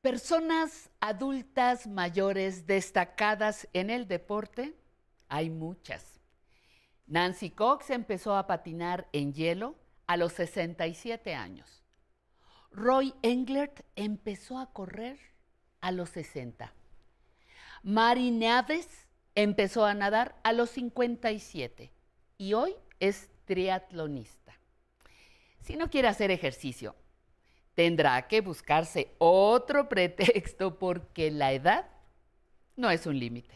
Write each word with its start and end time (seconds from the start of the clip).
Personas 0.00 0.90
adultas 1.00 1.88
mayores 1.88 2.68
destacadas 2.68 3.66
en 3.72 3.90
el 3.90 4.06
deporte, 4.06 4.76
hay 5.28 5.50
muchas. 5.50 6.20
Nancy 7.08 7.50
Cox 7.50 7.90
empezó 7.90 8.36
a 8.36 8.46
patinar 8.46 9.08
en 9.12 9.32
hielo 9.32 9.74
a 10.06 10.16
los 10.16 10.34
67 10.34 11.34
años. 11.34 11.82
Roy 12.70 13.12
Englert 13.22 13.80
empezó 13.96 14.58
a 14.58 14.72
correr 14.72 15.18
a 15.80 15.90
los 15.90 16.10
60. 16.10 16.72
Mari 17.82 18.30
Naves 18.30 19.08
empezó 19.34 19.84
a 19.84 19.94
nadar 19.94 20.36
a 20.44 20.52
los 20.52 20.70
57 20.70 21.90
y 22.36 22.52
hoy 22.52 22.76
es 23.00 23.30
triatlonista. 23.46 24.54
Si 25.60 25.74
no 25.74 25.90
quiere 25.90 26.06
hacer 26.06 26.30
ejercicio, 26.30 26.94
tendrá 27.78 28.26
que 28.26 28.40
buscarse 28.40 29.14
otro 29.18 29.88
pretexto 29.94 30.80
porque 30.80 31.30
la 31.30 31.52
edad 31.52 31.86
no 32.74 32.90
es 32.90 33.06
un 33.06 33.16
límite. 33.16 33.54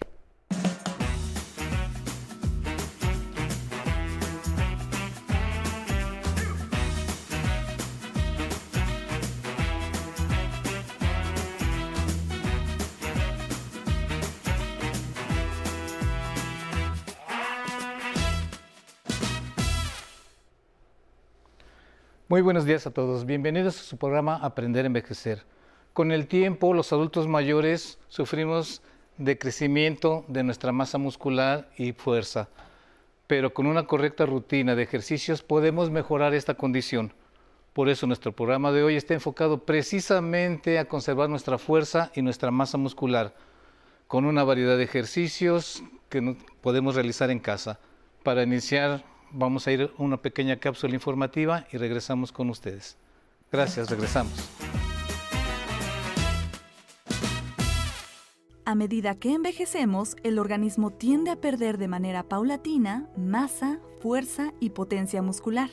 Muy 22.33 22.41
buenos 22.41 22.65
días 22.65 22.87
a 22.87 22.91
todos. 22.91 23.27
Bienvenidos 23.27 23.79
a 23.79 23.83
su 23.83 23.99
programa 23.99 24.37
Aprender 24.37 24.87
a 24.87 24.87
Envejecer. 24.87 25.45
Con 25.93 26.13
el 26.13 26.29
tiempo, 26.29 26.73
los 26.73 26.91
adultos 26.91 27.29
mayores 27.29 27.99
sufrimos 28.09 28.81
de 29.19 29.37
crecimiento 29.37 30.25
de 30.29 30.43
nuestra 30.43 30.73
masa 30.73 30.97
muscular 30.97 31.69
y 31.77 31.93
fuerza, 31.93 32.49
pero 33.27 33.53
con 33.53 33.67
una 33.67 33.87
correcta 33.87 34.25
rutina 34.25 34.75
de 34.75 34.83
ejercicios 34.83 35.43
podemos 35.43 35.91
mejorar 35.91 36.33
esta 36.33 36.55
condición. 36.55 37.13
Por 37.75 37.91
eso 37.91 38.07
nuestro 38.07 38.33
programa 38.33 38.73
de 38.73 38.83
hoy 38.83 38.97
está 38.97 39.13
enfocado 39.13 39.67
precisamente 39.67 40.79
a 40.79 40.87
conservar 40.87 41.29
nuestra 41.29 41.59
fuerza 41.59 42.13
y 42.15 42.23
nuestra 42.23 42.51
masa 42.51 42.79
muscular, 42.79 43.35
con 44.09 44.25
una 44.25 44.43
variedad 44.43 44.79
de 44.79 44.85
ejercicios 44.85 45.83
que 46.09 46.35
podemos 46.63 46.95
realizar 46.95 47.31
en 47.31 47.41
casa. 47.41 47.79
Para 48.23 48.43
iniciar 48.43 49.12
vamos 49.33 49.67
a 49.67 49.73
ir 49.73 49.83
a 49.83 50.03
una 50.03 50.17
pequeña 50.17 50.57
cápsula 50.57 50.95
informativa 50.95 51.67
y 51.73 51.79
regresamos 51.79 52.33
con 52.33 52.51
ustedes. 52.51 52.97
Gracias, 53.51 53.91
regresamos. 53.91 54.33
A 58.65 58.75
medida 58.75 59.17
que 59.17 59.35
envejecemos, 59.35 60.17
el 60.23 60.39
organismo 60.39 60.91
tiende 60.91 61.31
a 61.31 61.37
perder 61.37 61.79
de 61.79 61.89
manera 61.89 62.23
paulatina 62.23 63.09
masa, 63.17 63.81
fuerza 64.01 64.53
y 64.61 64.71
potencia 64.71 65.21
muscular. 65.21 65.71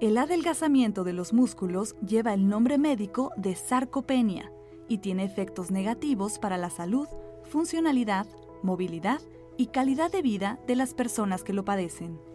El 0.00 0.16
adelgazamiento 0.16 1.04
de 1.04 1.12
los 1.12 1.32
músculos 1.32 1.96
lleva 2.06 2.32
el 2.32 2.48
nombre 2.48 2.78
médico 2.78 3.32
de 3.36 3.54
sarcopenia 3.56 4.50
y 4.88 4.98
tiene 4.98 5.24
efectos 5.24 5.70
negativos 5.70 6.38
para 6.38 6.56
la 6.56 6.70
salud, 6.70 7.08
funcionalidad, 7.50 8.26
movilidad 8.62 9.20
y 9.58 9.66
calidad 9.66 10.10
de 10.10 10.22
vida 10.22 10.58
de 10.66 10.76
las 10.76 10.94
personas 10.94 11.42
que 11.44 11.52
lo 11.52 11.64
padecen. 11.64 12.29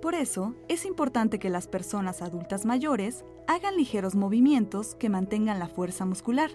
Por 0.00 0.14
eso, 0.14 0.54
es 0.68 0.84
importante 0.84 1.38
que 1.38 1.50
las 1.50 1.66
personas 1.66 2.22
adultas 2.22 2.64
mayores 2.64 3.24
hagan 3.48 3.76
ligeros 3.76 4.14
movimientos 4.14 4.94
que 4.94 5.08
mantengan 5.08 5.58
la 5.58 5.68
fuerza 5.68 6.04
muscular. 6.04 6.50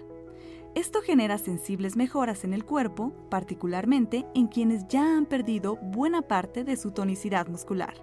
Esto 0.74 1.02
genera 1.02 1.38
sensibles 1.38 1.94
mejoras 1.94 2.44
en 2.44 2.54
el 2.54 2.64
cuerpo, 2.64 3.12
particularmente 3.28 4.26
en 4.34 4.48
quienes 4.48 4.88
ya 4.88 5.16
han 5.16 5.26
perdido 5.26 5.76
buena 5.76 6.22
parte 6.22 6.64
de 6.64 6.76
su 6.76 6.90
tonicidad 6.90 7.46
muscular. 7.46 7.94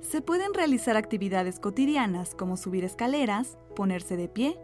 Se 0.00 0.22
pueden 0.22 0.54
realizar 0.54 0.96
actividades 0.96 1.58
cotidianas 1.58 2.34
como 2.34 2.56
subir 2.56 2.84
escaleras, 2.84 3.58
ponerse 3.76 4.16
de 4.16 4.28
pie, 4.28 4.56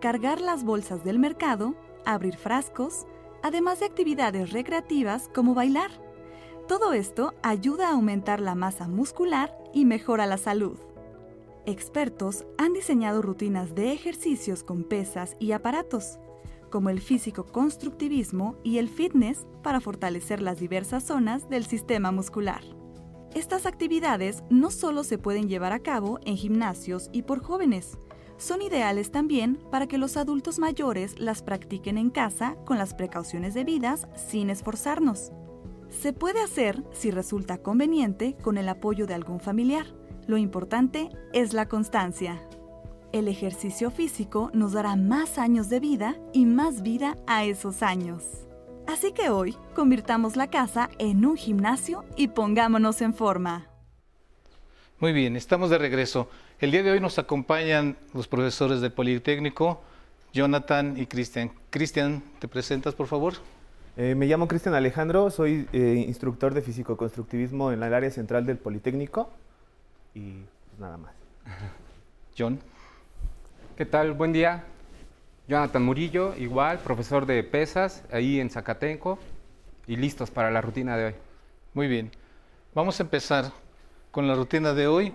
cargar 0.00 0.40
las 0.40 0.64
bolsas 0.64 1.02
del 1.02 1.18
mercado, 1.18 1.74
abrir 2.04 2.36
frascos, 2.36 3.06
además 3.42 3.80
de 3.80 3.86
actividades 3.86 4.50
recreativas 4.52 5.30
como 5.32 5.54
bailar. 5.54 5.90
Todo 6.72 6.94
esto 6.94 7.34
ayuda 7.42 7.88
a 7.88 7.92
aumentar 7.92 8.40
la 8.40 8.54
masa 8.54 8.88
muscular 8.88 9.54
y 9.74 9.84
mejora 9.84 10.24
la 10.24 10.38
salud. 10.38 10.78
Expertos 11.66 12.46
han 12.56 12.72
diseñado 12.72 13.20
rutinas 13.20 13.74
de 13.74 13.92
ejercicios 13.92 14.64
con 14.64 14.82
pesas 14.82 15.36
y 15.38 15.52
aparatos, 15.52 16.18
como 16.70 16.88
el 16.88 17.02
físico 17.02 17.44
constructivismo 17.44 18.56
y 18.64 18.78
el 18.78 18.88
fitness 18.88 19.46
para 19.62 19.82
fortalecer 19.82 20.40
las 20.40 20.60
diversas 20.60 21.04
zonas 21.04 21.46
del 21.50 21.66
sistema 21.66 22.10
muscular. 22.10 22.62
Estas 23.34 23.66
actividades 23.66 24.42
no 24.48 24.70
solo 24.70 25.04
se 25.04 25.18
pueden 25.18 25.50
llevar 25.50 25.74
a 25.74 25.80
cabo 25.80 26.20
en 26.24 26.38
gimnasios 26.38 27.10
y 27.12 27.20
por 27.20 27.42
jóvenes, 27.42 27.98
son 28.38 28.62
ideales 28.62 29.10
también 29.10 29.58
para 29.70 29.86
que 29.86 29.98
los 29.98 30.16
adultos 30.16 30.58
mayores 30.58 31.18
las 31.18 31.42
practiquen 31.42 31.98
en 31.98 32.08
casa 32.08 32.56
con 32.64 32.78
las 32.78 32.94
precauciones 32.94 33.52
debidas 33.52 34.08
sin 34.16 34.48
esforzarnos. 34.48 35.32
Se 36.00 36.12
puede 36.12 36.40
hacer, 36.40 36.82
si 36.92 37.10
resulta 37.10 37.58
conveniente, 37.58 38.34
con 38.42 38.56
el 38.56 38.68
apoyo 38.68 39.06
de 39.06 39.14
algún 39.14 39.40
familiar. 39.40 39.86
Lo 40.26 40.36
importante 40.36 41.10
es 41.32 41.52
la 41.52 41.68
constancia. 41.68 42.42
El 43.12 43.28
ejercicio 43.28 43.90
físico 43.90 44.50
nos 44.54 44.72
dará 44.72 44.96
más 44.96 45.38
años 45.38 45.68
de 45.68 45.80
vida 45.80 46.16
y 46.32 46.46
más 46.46 46.82
vida 46.82 47.16
a 47.26 47.44
esos 47.44 47.82
años. 47.82 48.24
Así 48.86 49.12
que 49.12 49.28
hoy 49.28 49.54
convirtamos 49.74 50.34
la 50.34 50.48
casa 50.48 50.88
en 50.98 51.24
un 51.26 51.36
gimnasio 51.36 52.04
y 52.16 52.28
pongámonos 52.28 53.00
en 53.02 53.14
forma. 53.14 53.68
Muy 54.98 55.12
bien, 55.12 55.36
estamos 55.36 55.68
de 55.70 55.78
regreso. 55.78 56.28
El 56.58 56.70
día 56.70 56.82
de 56.82 56.90
hoy 56.90 57.00
nos 57.00 57.18
acompañan 57.18 57.96
los 58.14 58.28
profesores 58.28 58.80
del 58.80 58.92
Politécnico, 58.92 59.82
Jonathan 60.32 60.96
y 60.96 61.06
Cristian. 61.06 61.52
Cristian, 61.70 62.24
¿te 62.38 62.48
presentas 62.48 62.94
por 62.94 63.08
favor? 63.08 63.34
Eh, 63.94 64.14
me 64.14 64.24
llamo 64.24 64.48
Cristian 64.48 64.74
Alejandro, 64.74 65.30
soy 65.30 65.68
eh, 65.74 66.04
instructor 66.06 66.54
de 66.54 66.62
físico-constructivismo 66.62 67.72
en 67.72 67.82
el 67.82 67.92
área 67.92 68.10
central 68.10 68.46
del 68.46 68.56
Politécnico 68.56 69.28
y 70.14 70.44
pues 70.68 70.80
nada 70.80 70.96
más. 70.96 71.12
John. 72.38 72.58
¿Qué 73.76 73.84
tal? 73.84 74.14
Buen 74.14 74.32
día. 74.32 74.64
Jonathan 75.46 75.84
Murillo, 75.84 76.34
igual, 76.38 76.78
profesor 76.78 77.26
de 77.26 77.42
pesas 77.44 78.04
ahí 78.10 78.40
en 78.40 78.48
Zacatenco 78.48 79.18
y 79.86 79.96
listos 79.96 80.30
para 80.30 80.50
la 80.50 80.62
rutina 80.62 80.96
de 80.96 81.06
hoy. 81.06 81.14
Muy 81.74 81.86
bien. 81.86 82.10
Vamos 82.74 82.98
a 82.98 83.02
empezar 83.02 83.52
con 84.10 84.26
la 84.26 84.34
rutina 84.34 84.72
de 84.72 84.86
hoy. 84.86 85.12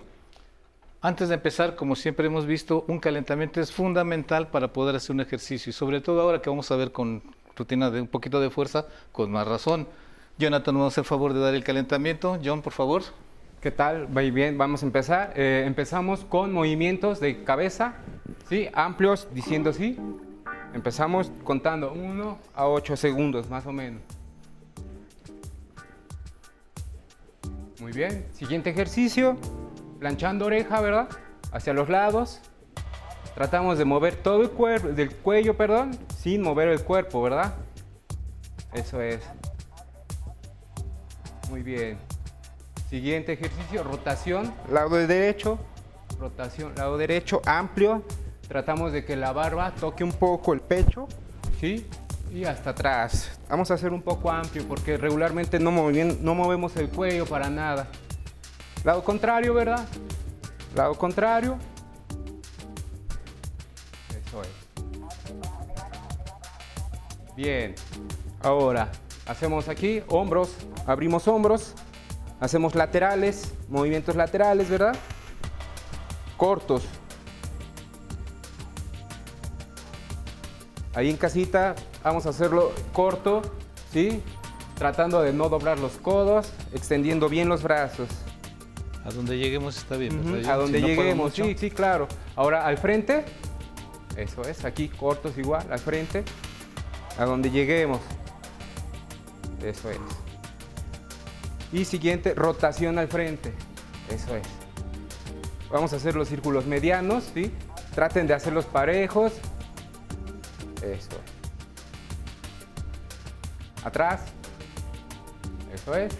Antes 1.00 1.30
de 1.30 1.34
empezar, 1.34 1.74
como 1.74 1.96
siempre 1.96 2.28
hemos 2.28 2.46
visto, 2.46 2.84
un 2.86 3.00
calentamiento 3.00 3.60
es 3.60 3.72
fundamental 3.72 4.48
para 4.48 4.72
poder 4.72 4.94
hacer 4.94 5.14
un 5.14 5.20
ejercicio 5.20 5.70
y 5.70 5.72
sobre 5.72 6.00
todo 6.00 6.20
ahora 6.20 6.40
que 6.40 6.50
vamos 6.50 6.70
a 6.70 6.76
ver 6.76 6.92
con 6.92 7.22
rutina 7.58 7.90
de 7.90 8.00
un 8.00 8.06
poquito 8.06 8.40
de 8.40 8.50
fuerza, 8.50 8.86
con 9.12 9.30
más 9.30 9.46
razón. 9.46 9.86
Jonathan, 10.38 10.74
¿nos 10.74 10.92
hace 10.92 11.00
el 11.00 11.06
favor 11.06 11.34
de 11.34 11.40
dar 11.40 11.54
el 11.54 11.64
calentamiento? 11.64 12.38
John, 12.42 12.62
por 12.62 12.72
favor. 12.72 13.02
¿Qué 13.60 13.72
tal? 13.72 14.08
Muy 14.08 14.30
bien, 14.30 14.56
vamos 14.56 14.82
a 14.82 14.86
empezar. 14.86 15.32
Eh, 15.34 15.64
empezamos 15.66 16.24
con 16.24 16.52
movimientos 16.52 17.18
de 17.18 17.42
cabeza, 17.42 17.94
¿sí? 18.48 18.68
Amplios, 18.72 19.26
diciendo 19.34 19.70
así. 19.70 19.98
Empezamos 20.74 21.32
contando 21.42 21.92
1 21.92 22.38
a 22.54 22.68
8 22.68 22.96
segundos, 22.96 23.50
más 23.50 23.66
o 23.66 23.72
menos. 23.72 24.00
Muy 27.80 27.92
bien. 27.92 28.26
Siguiente 28.32 28.70
ejercicio. 28.70 29.36
Planchando 29.98 30.46
oreja, 30.46 30.80
¿verdad? 30.80 31.08
Hacia 31.50 31.72
los 31.72 31.88
lados. 31.88 32.40
Tratamos 33.38 33.78
de 33.78 33.84
mover 33.84 34.16
todo 34.16 34.42
el 34.42 34.50
cuerpo, 34.50 34.88
del 34.88 35.14
cuello, 35.14 35.56
perdón, 35.56 35.96
sin 36.18 36.42
mover 36.42 36.66
el 36.66 36.82
cuerpo, 36.82 37.22
¿verdad? 37.22 37.54
Eso 38.72 39.00
es. 39.00 39.20
Muy 41.48 41.62
bien. 41.62 41.98
Siguiente 42.90 43.34
ejercicio, 43.34 43.84
rotación, 43.84 44.52
lado 44.72 44.96
derecho, 44.96 45.56
rotación, 46.18 46.74
lado 46.74 46.98
derecho, 46.98 47.40
amplio. 47.46 48.02
Tratamos 48.48 48.90
de 48.90 49.04
que 49.04 49.14
la 49.14 49.32
barba 49.32 49.72
toque 49.72 50.02
un 50.02 50.14
poco 50.14 50.52
el 50.52 50.60
pecho, 50.60 51.06
¿sí? 51.60 51.86
Y 52.34 52.44
hasta 52.44 52.70
atrás. 52.70 53.38
Vamos 53.48 53.70
a 53.70 53.74
hacer 53.74 53.92
un 53.92 54.02
poco 54.02 54.32
amplio 54.32 54.66
porque 54.66 54.96
regularmente 54.96 55.60
no, 55.60 55.70
no 55.70 56.34
movemos 56.34 56.76
el 56.76 56.88
cuello 56.88 57.24
para 57.24 57.48
nada. 57.48 57.86
Lado 58.82 59.04
contrario, 59.04 59.54
¿verdad? 59.54 59.86
Lado 60.74 60.96
contrario, 60.96 61.56
Bien. 67.38 67.76
Ahora, 68.42 68.90
hacemos 69.24 69.68
aquí 69.68 70.02
hombros, 70.08 70.56
abrimos 70.86 71.28
hombros, 71.28 71.72
hacemos 72.40 72.74
laterales, 72.74 73.54
movimientos 73.68 74.16
laterales, 74.16 74.68
¿verdad? 74.68 74.96
Cortos. 76.36 76.82
ahí 80.94 81.10
en 81.10 81.16
casita 81.16 81.76
vamos 82.02 82.26
a 82.26 82.30
hacerlo 82.30 82.72
corto, 82.92 83.42
¿sí? 83.92 84.20
Tratando 84.74 85.22
de 85.22 85.32
no 85.32 85.48
doblar 85.48 85.78
los 85.78 85.92
codos, 85.92 86.52
extendiendo 86.74 87.28
bien 87.28 87.48
los 87.48 87.62
brazos. 87.62 88.08
A 89.04 89.12
donde 89.12 89.38
lleguemos 89.38 89.76
está 89.76 89.96
bien. 89.96 90.44
A 90.48 90.56
donde 90.56 90.82
lleguemos, 90.82 91.34
sí, 91.34 91.54
sí, 91.56 91.70
claro. 91.70 92.08
Ahora 92.34 92.66
al 92.66 92.78
frente, 92.78 93.24
eso 94.16 94.42
es, 94.42 94.64
aquí 94.64 94.88
cortos 94.88 95.38
igual, 95.38 95.68
al 95.70 95.78
frente, 95.78 96.24
a 97.18 97.24
donde 97.24 97.50
lleguemos. 97.50 98.00
Eso 99.62 99.90
es. 99.90 99.98
Y 101.72 101.84
siguiente, 101.84 102.32
rotación 102.34 102.98
al 102.98 103.08
frente. 103.08 103.52
Eso 104.08 104.36
es. 104.36 104.46
Vamos 105.70 105.92
a 105.92 105.96
hacer 105.96 106.14
los 106.14 106.28
círculos 106.28 106.64
medianos, 106.64 107.24
¿sí? 107.34 107.52
Traten 107.94 108.26
de 108.26 108.34
hacerlos 108.34 108.64
parejos. 108.64 109.32
Eso 110.76 111.10
es. 111.10 111.18
Atrás. 113.84 114.22
Eso 115.74 115.94
es. 115.94 116.14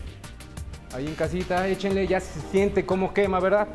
Ahí 0.93 1.07
en 1.07 1.15
casita, 1.15 1.69
échenle, 1.69 2.07
ya 2.07 2.21
se 2.21 2.41
siente 2.51 2.85
cómo 2.85 3.15
quema, 3.15 3.41
¿verdad? 3.41 3.69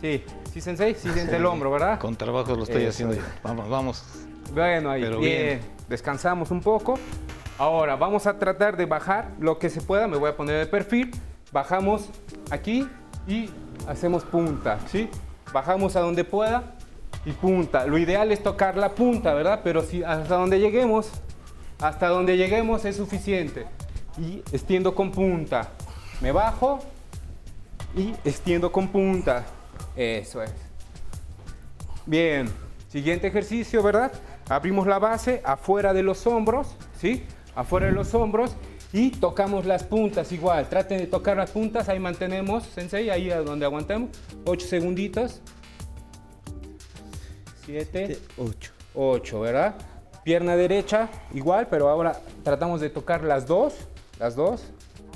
Sí, 0.00 0.24
sí, 0.52 0.60
sensei, 0.60 0.94
sí 0.94 1.10
siente 1.12 1.36
el 1.36 1.46
hombro, 1.46 1.70
¿verdad? 1.70 1.98
Con 1.98 2.16
trabajo 2.16 2.54
lo 2.54 2.64
estoy 2.64 2.86
haciendo. 2.86 3.16
Vamos, 3.42 3.68
vamos. 3.68 4.04
Bueno, 4.52 4.90
ahí, 4.90 5.04
bien. 5.18 5.79
Descansamos 5.90 6.52
un 6.52 6.60
poco. 6.60 7.00
Ahora, 7.58 7.96
vamos 7.96 8.28
a 8.28 8.38
tratar 8.38 8.76
de 8.76 8.86
bajar 8.86 9.32
lo 9.40 9.58
que 9.58 9.68
se 9.68 9.80
pueda. 9.80 10.06
Me 10.06 10.16
voy 10.16 10.30
a 10.30 10.36
poner 10.36 10.60
de 10.60 10.66
perfil. 10.66 11.10
Bajamos 11.50 12.08
aquí 12.48 12.88
y 13.26 13.50
hacemos 13.88 14.22
punta, 14.22 14.78
¿sí? 14.86 15.10
Bajamos 15.52 15.96
a 15.96 16.00
donde 16.00 16.22
pueda 16.22 16.76
y 17.24 17.32
punta. 17.32 17.86
Lo 17.88 17.98
ideal 17.98 18.30
es 18.30 18.40
tocar 18.40 18.76
la 18.76 18.90
punta, 18.90 19.34
¿verdad? 19.34 19.62
Pero 19.64 19.82
si 19.82 20.04
hasta 20.04 20.36
donde 20.36 20.60
lleguemos, 20.60 21.10
hasta 21.80 22.06
donde 22.06 22.36
lleguemos 22.36 22.84
es 22.84 22.96
suficiente. 22.96 23.66
Y 24.16 24.44
extiendo 24.52 24.94
con 24.94 25.10
punta. 25.10 25.70
Me 26.20 26.30
bajo 26.30 26.78
y 27.96 28.14
extiendo 28.24 28.70
con 28.70 28.86
punta. 28.88 29.44
Eso 29.96 30.40
es. 30.40 30.54
Bien, 32.06 32.48
siguiente 32.86 33.26
ejercicio, 33.26 33.82
¿verdad? 33.82 34.12
Abrimos 34.50 34.88
la 34.88 34.98
base 34.98 35.40
afuera 35.44 35.92
de 35.92 36.02
los 36.02 36.26
hombros, 36.26 36.74
¿sí? 36.98 37.24
Afuera 37.54 37.86
de 37.86 37.92
los 37.92 38.12
hombros 38.14 38.56
y 38.92 39.10
tocamos 39.10 39.64
las 39.64 39.84
puntas 39.84 40.32
igual. 40.32 40.68
Traten 40.68 40.98
de 40.98 41.06
tocar 41.06 41.36
las 41.36 41.52
puntas, 41.52 41.88
ahí 41.88 42.00
mantenemos, 42.00 42.64
sensei, 42.64 43.10
ahí 43.10 43.30
a 43.30 43.42
donde 43.42 43.64
aguantemos. 43.64 44.10
8 44.44 44.66
segunditos. 44.66 45.40
7, 47.64 48.18
8. 48.38 48.72
8, 48.96 49.40
¿verdad? 49.40 49.76
Pierna 50.24 50.56
derecha 50.56 51.08
igual, 51.32 51.68
pero 51.68 51.88
ahora 51.88 52.20
tratamos 52.42 52.80
de 52.80 52.90
tocar 52.90 53.22
las 53.22 53.46
dos, 53.46 53.74
las 54.18 54.34
dos, 54.34 54.64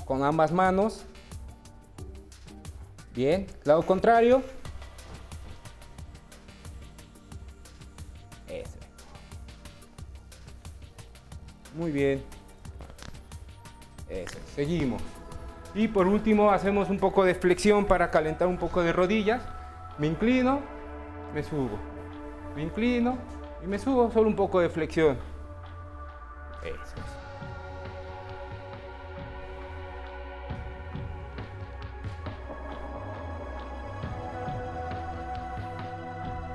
con 0.05 0.23
ambas 0.23 0.53
manos. 0.53 1.03
Bien, 3.13 3.47
lado 3.65 3.81
contrario. 3.85 4.41
Muy 11.75 11.91
bien. 11.91 12.23
Eso, 14.09 14.37
seguimos. 14.55 15.01
Y 15.73 15.89
por 15.89 16.07
último 16.07 16.51
hacemos 16.51 16.89
un 16.89 16.97
poco 16.97 17.25
de 17.25 17.35
flexión 17.35 17.85
para 17.85 18.09
calentar 18.09 18.47
un 18.47 18.57
poco 18.57 18.81
de 18.81 18.93
rodillas. 18.93 19.41
Me 19.97 20.07
inclino, 20.07 20.61
me 21.33 21.43
subo. 21.43 21.77
Me 22.55 22.63
inclino 22.63 23.17
y 23.61 23.67
me 23.67 23.77
subo, 23.77 24.09
solo 24.11 24.29
un 24.29 24.35
poco 24.35 24.61
de 24.61 24.69
flexión. 24.69 25.17
Eso 26.63 26.95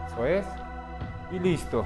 Eso 0.08 0.26
es. 0.26 0.46
Y 1.30 1.38
listo. 1.38 1.84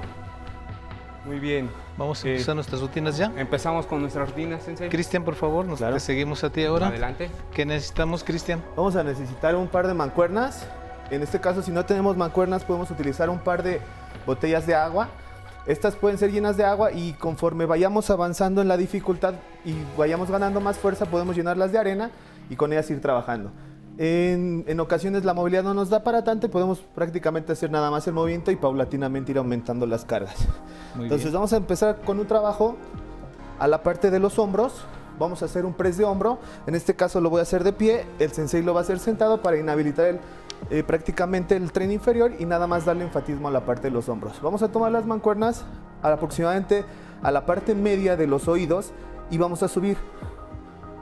Muy 1.25 1.39
bien. 1.39 1.71
Vamos 1.97 2.23
a 2.25 2.29
empezar 2.29 2.55
nuestras 2.55 2.81
rutinas 2.81 3.17
ya. 3.17 3.33
Empezamos 3.37 3.87
con 3.87 4.01
nuestras 4.01 4.29
rutinas, 4.29 4.63
Sensei. 4.63 4.91
Cristian, 4.91 5.25
por 5.25 5.35
favor, 5.35 5.65
nos 5.65 5.81
te 5.81 6.01
seguimos 6.01 6.45
a 6.45 6.51
ti 6.51 6.65
ahora. 6.65 6.89
Adelante. 6.89 7.31
¿Qué 7.53 7.65
necesitamos, 7.65 8.23
Cristian? 8.23 8.63
Vamos 8.77 8.95
a 8.97 9.03
necesitar 9.03 9.57
un 9.57 9.69
par 9.69 9.87
de 9.87 9.95
mancuernas. 9.95 10.67
En 11.11 11.23
este 11.23 11.41
caso, 11.41 11.63
si 11.63 11.71
no 11.71 11.85
tenemos 11.85 12.17
mancuernas, 12.17 12.65
podemos 12.65 12.91
utilizar 12.91 13.31
un 13.31 13.39
par 13.39 13.63
de 13.63 13.81
botellas 14.27 14.67
de 14.67 14.75
agua. 14.75 15.09
Estas 15.67 15.97
pueden 15.97 16.19
ser 16.19 16.31
llenas 16.31 16.59
de 16.59 16.65
agua 16.65 16.93
y 16.93 17.15
conforme 17.15 17.65
vayamos 17.65 18.11
avanzando 18.11 18.61
en 18.61 18.69
la 18.69 18.77
dificultad 18.77 19.35
y 19.65 19.75
vayamos 19.97 20.31
ganando 20.31 20.61
más 20.61 20.77
fuerza, 20.77 21.07
podemos 21.07 21.37
llenarlas 21.37 21.73
de 21.73 21.79
arena 21.79 22.11
y 22.51 22.57
con 22.57 22.71
ellas 22.73 22.91
ir 22.91 23.01
trabajando. 23.01 23.51
En, 23.97 24.81
ocasiones 24.81 25.25
la 25.25 25.35
movilidad 25.35 25.63
no 25.63 25.75
nos 25.75 25.89
da 25.89 26.03
para 26.03 26.25
tanto 26.25 26.47
y 26.47 26.51
podemos 26.51 26.81
prácticamente 26.95 27.53
hacer 27.53 27.71
nada 27.71 27.91
más 27.91 28.07
el 28.07 28.15
movimiento 28.15 28.51
y 28.51 28.57
paulatinamente 28.57 29.33
ir 29.33 29.39
aumentando 29.39 29.87
las 29.87 30.05
cargas. 30.05 30.37
Entonces 30.99 31.33
vamos 31.33 31.53
a 31.53 31.57
empezar 31.57 32.01
con 32.05 32.19
un 32.19 32.27
trabajo 32.27 32.77
a 33.59 33.69
la 33.69 33.83
parte 33.83 34.11
de 34.11 34.19
los 34.19 34.39
hombros. 34.39 34.85
Vamos 35.19 35.43
a 35.43 35.45
hacer 35.45 35.65
un 35.65 35.75
press 35.75 35.97
de 35.97 36.05
hombro. 36.05 36.39
En 36.67 36.75
este 36.75 36.95
caso 36.95 37.21
lo 37.21 37.31
voy 37.31 37.39
a 37.39 37.43
hacer 37.43 37.63
de 37.63 37.73
pie. 37.73 38.05
El 38.19 38.33
sensei 38.33 38.63
lo 38.63 38.75
va 38.75 38.81
a 38.81 38.83
hacer 38.83 38.99
sentado 38.99 39.43
para 39.43 39.57
inhabilitar 39.57 40.07
el, 40.07 40.21
eh, 40.71 40.83
prácticamente 40.83 41.55
el 41.57 41.71
tren 41.71 41.93
inferior 41.93 42.33
y 42.39 42.47
nada 42.47 42.67
más 42.67 42.85
darle 42.85 43.05
enfatismo 43.05 43.47
a 43.47 43.51
la 43.53 43.65
parte 43.65 43.83
de 43.83 43.91
los 43.91 44.09
hombros. 44.09 44.41
Vamos 44.43 44.63
a 44.63 44.73
tomar 44.73 44.91
las 44.91 45.07
mancuernas 45.07 45.65
aproximadamente 46.03 46.85
a 47.23 47.31
la 47.31 47.47
parte 47.47 47.75
media 47.75 48.17
de 48.17 48.27
los 48.27 48.49
oídos 48.49 48.93
y 49.31 49.39
vamos 49.39 49.63
a 49.63 49.69
subir 49.69 49.97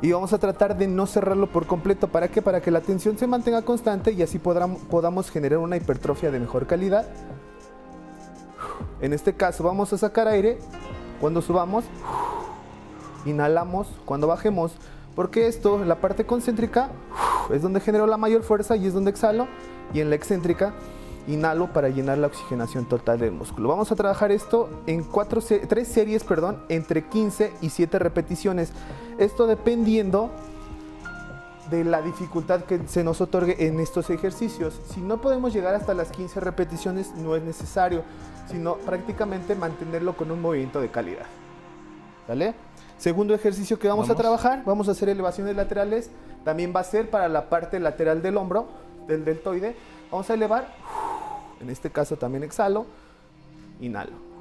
y 0.03 0.11
vamos 0.11 0.33
a 0.33 0.39
tratar 0.39 0.77
de 0.77 0.89
no 0.89 1.07
cerrarlo 1.07 1.47
por 1.47 1.67
completo. 1.67 2.09
¿Para 2.09 2.27
qué? 2.29 2.43
Para 2.43 2.61
que 2.61 2.73
la 2.73 2.81
tensión 2.81 3.17
se 3.17 3.29
mantenga 3.29 3.63
constante 3.63 4.13
y 4.13 4.21
así 4.21 4.39
podamos 4.39 5.31
generar 5.31 5.61
una 5.61 5.77
hipertrofia 5.77 6.33
de 6.33 6.41
mejor 6.41 6.67
calidad. 6.67 7.07
En 9.01 9.13
este 9.13 9.35
caso 9.35 9.63
vamos 9.63 9.93
a 9.93 9.99
sacar 9.99 10.27
aire 10.27 10.59
cuando 11.21 11.41
subamos, 11.41 11.85
inhalamos 13.25 13.89
cuando 14.05 14.27
bajemos, 14.27 14.73
porque 15.15 15.47
esto, 15.47 15.85
la 15.85 16.01
parte 16.01 16.27
concéntrica, 16.27 16.91
es 17.53 17.63
donde 17.63 17.79
genero 17.81 18.09
la 18.09 18.17
mayor 18.17 18.43
fuerza 18.43 18.77
y 18.77 18.87
es 18.87 18.95
donde 18.95 19.11
exhalo, 19.11 19.47
y 19.95 20.01
en 20.01 20.11
la 20.11 20.17
excéntrica 20.17 20.73
inhalo 21.27 21.73
para 21.73 21.89
llenar 21.89 22.19
la 22.19 22.27
oxigenación 22.27 22.85
total 22.87 23.19
del 23.19 23.33
músculo. 23.33 23.69
Vamos 23.69 23.93
a 23.93 23.97
trabajar 23.97 24.33
esto 24.33 24.69
en 24.87 25.05
cuatro, 25.05 25.41
tres 25.69 25.89
series, 25.89 26.25
perdón, 26.25 26.63
entre 26.69 27.07
15 27.09 27.53
y 27.61 27.71
7 27.71 27.99
repeticiones. 27.99 28.73
Esto 29.19 29.47
dependiendo 29.47 30.31
de 31.71 31.85
la 31.85 32.03
dificultad 32.03 32.65
que 32.65 32.81
se 32.87 33.03
nos 33.05 33.21
otorgue 33.21 33.67
en 33.67 33.81
estos 33.81 34.11
ejercicios. 34.11 34.79
Si 34.93 35.01
no 35.01 35.21
podemos 35.21 35.55
llegar 35.55 35.75
hasta 35.75 35.95
las 35.95 36.11
15 36.11 36.41
repeticiones, 36.41 37.15
no 37.15 37.35
es 37.37 37.43
necesario, 37.43 38.03
sino 38.51 38.77
prácticamente 38.77 39.55
mantenerlo 39.55 40.17
con 40.17 40.31
un 40.31 40.41
movimiento 40.41 40.81
de 40.81 40.91
calidad. 40.91 41.27
¿Vale? 42.29 42.55
Segundo 42.99 43.35
ejercicio 43.35 43.79
que 43.79 43.89
vamos, 43.89 44.07
vamos, 44.07 44.19
a 44.19 44.21
trabajar, 44.21 44.63
vamos 44.65 44.89
a 44.89 44.93
hacer 44.93 45.09
elevaciones 45.09 45.57
laterales. 45.57 46.11
También 46.45 46.73
va 46.75 46.81
a 46.81 46.85
ser 46.85 47.11
para 47.11 47.29
la 47.29 47.49
parte 47.49 47.81
lateral 47.81 48.23
del 48.23 48.37
hombro, 48.37 48.69
del 49.07 49.25
deltoide. 49.25 49.75
Vamos 50.11 50.29
a 50.31 50.35
elevar. 50.35 50.69
En 51.63 51.71
este 51.71 51.91
caso 51.91 52.17
también 52.17 52.43
exhalo. 52.43 52.87
Inhalo. 53.81 54.33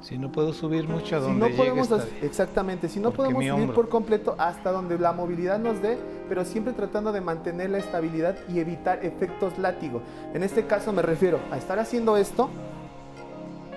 Si 0.00 0.16
no 0.16 0.32
puedo 0.32 0.54
subir 0.54 0.88
mucho 0.88 1.16
a 1.16 1.18
donde 1.18 1.46
si 1.46 1.52
no 1.52 1.56
podemos, 1.56 1.90
Exactamente, 2.22 2.88
si 2.88 2.98
no 2.98 3.10
podemos 3.10 3.44
subir 3.44 3.74
por 3.74 3.88
completo 3.88 4.36
hasta 4.38 4.70
donde 4.72 4.98
la 4.98 5.12
movilidad 5.12 5.58
nos 5.58 5.82
dé, 5.82 5.98
pero 6.28 6.44
siempre 6.44 6.72
tratando 6.72 7.12
de 7.12 7.20
mantener 7.20 7.70
la 7.70 7.78
estabilidad 7.78 8.36
y 8.48 8.60
evitar 8.60 9.04
efectos 9.04 9.58
látigo. 9.58 10.00
En 10.32 10.44
este 10.44 10.66
caso 10.66 10.92
me 10.92 11.02
refiero 11.02 11.40
a 11.50 11.58
estar 11.58 11.78
haciendo 11.78 12.16
esto, 12.16 12.48